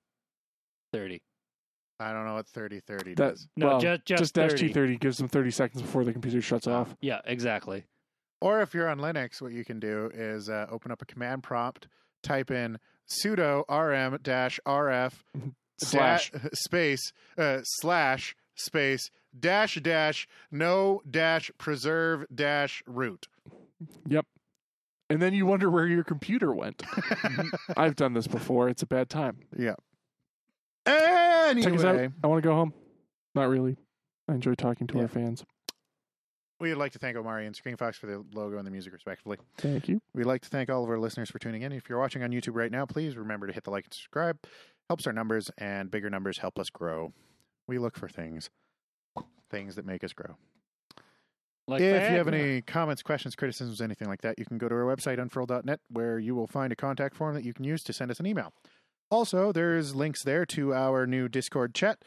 [0.92, 1.20] thirty.
[2.00, 3.48] I don't know what thirty thirty That does.
[3.56, 4.68] No, well, ju- just dash 30.
[4.68, 6.96] T thirty gives them thirty seconds before the computer shuts off.
[7.00, 7.84] Yeah, exactly.
[8.40, 11.42] Or if you're on Linux, what you can do is uh, open up a command
[11.42, 11.88] prompt,
[12.22, 12.78] type in
[13.08, 15.12] sudo rm dash rf
[15.78, 16.30] Slash.
[16.30, 23.28] da- space uh, slash space dash dash no dash preserve dash root.
[24.08, 24.26] Yep.
[25.10, 26.82] And then you wonder where your computer went.
[27.76, 28.68] I've done this before.
[28.68, 29.38] It's a bad time.
[29.58, 29.74] yeah.
[31.50, 32.12] Anyway, Check us out.
[32.22, 32.72] I want to go home.
[33.34, 33.76] Not really.
[34.28, 35.02] I enjoy talking to Yeah.
[35.02, 35.44] our fans.
[36.60, 39.38] we'd like to thank Omari and Screenfox for the logo and the music, respectively.
[39.56, 40.00] Thank you.
[40.14, 41.72] We'd like to thank all of our listeners for tuning in.
[41.72, 44.38] If you're watching on YouTube right now, please remember to hit the like and subscribe.
[44.90, 47.14] Helps our numbers, and bigger numbers help us grow.
[47.66, 48.50] We look for things,
[49.50, 50.36] things that make us grow.
[51.66, 52.34] Like if you have Viagra.
[52.34, 56.18] any comments, questions, criticisms, anything like that, you can go to our website, unfurled.net, where
[56.18, 58.52] you will find a contact form that you can use to send us an email.
[59.10, 61.98] Also, there's links there to our new Discord chat,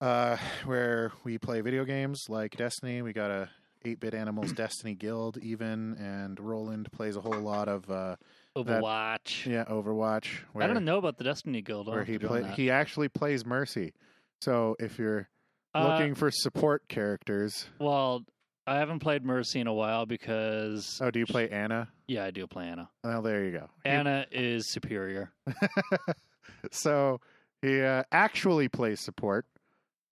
[0.00, 3.02] uh, where we play video games like Destiny.
[3.02, 3.50] We got a
[3.84, 8.16] 8-bit Animals Destiny Guild, even, and Roland plays a whole lot of uh,
[8.56, 9.44] Overwatch.
[9.44, 10.38] yeah Overwatch.
[10.52, 11.88] Where, I don't know about the Destiny Guild.
[11.88, 13.92] Where he to play, he actually plays Mercy.
[14.40, 15.28] So if you're
[15.74, 18.24] Uh, looking for support characters, Well,
[18.66, 21.88] I haven't played Mercy in a while because oh, do you play Ana?
[22.06, 22.88] yeah, I do play Ana.
[23.02, 23.68] Oh, there you go.
[23.84, 25.32] Ana is superior.
[26.70, 27.20] so
[27.60, 29.46] he uh, actually plays support.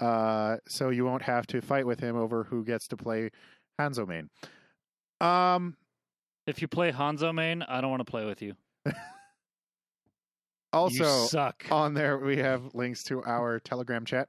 [0.01, 3.31] Uh, so you won't have to fight with him over who gets to play
[3.81, 4.29] Hanzo main.
[5.20, 5.77] Um,
[6.47, 8.55] If you play Hanzo main, I don't want to play with you.
[10.73, 11.65] also, you suck.
[11.70, 14.29] on there we have links to our Telegram chat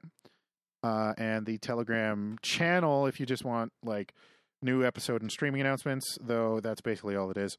[0.84, 4.12] uh, and the Telegram channel if you just want like
[4.60, 6.18] new episode and streaming announcements.
[6.20, 7.56] Though that's basically all it is.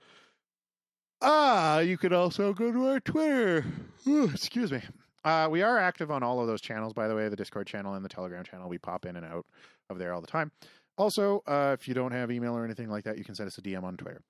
[1.21, 3.65] Ah, you could also go to our Twitter.
[4.07, 4.81] Ooh, excuse me.
[5.23, 7.95] Uh, we are active on all of those channels, by the way, the Discord channel
[7.95, 8.69] and the Telegram channel.
[8.69, 9.45] We pop in and out
[9.89, 10.51] of there all the time.
[10.99, 13.57] Also, uh, if you don't have email or anything like that, you can send us
[13.57, 14.21] a DM on Twitter.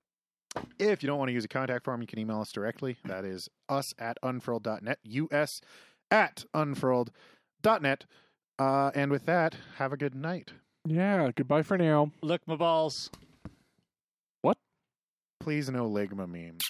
[0.80, 2.96] If you don't want to use a contact form, you can email us directly.
[3.04, 5.00] That is us at unfurled.net,
[5.34, 5.60] us
[6.10, 8.06] at unfurled.net.
[8.58, 10.54] Uh, and with that, have a good night.
[10.86, 11.32] Yeah.
[11.36, 12.12] Goodbye for now.
[12.22, 13.10] Lick my balls.
[14.42, 14.58] What?
[15.40, 16.62] Please no Ligma memes.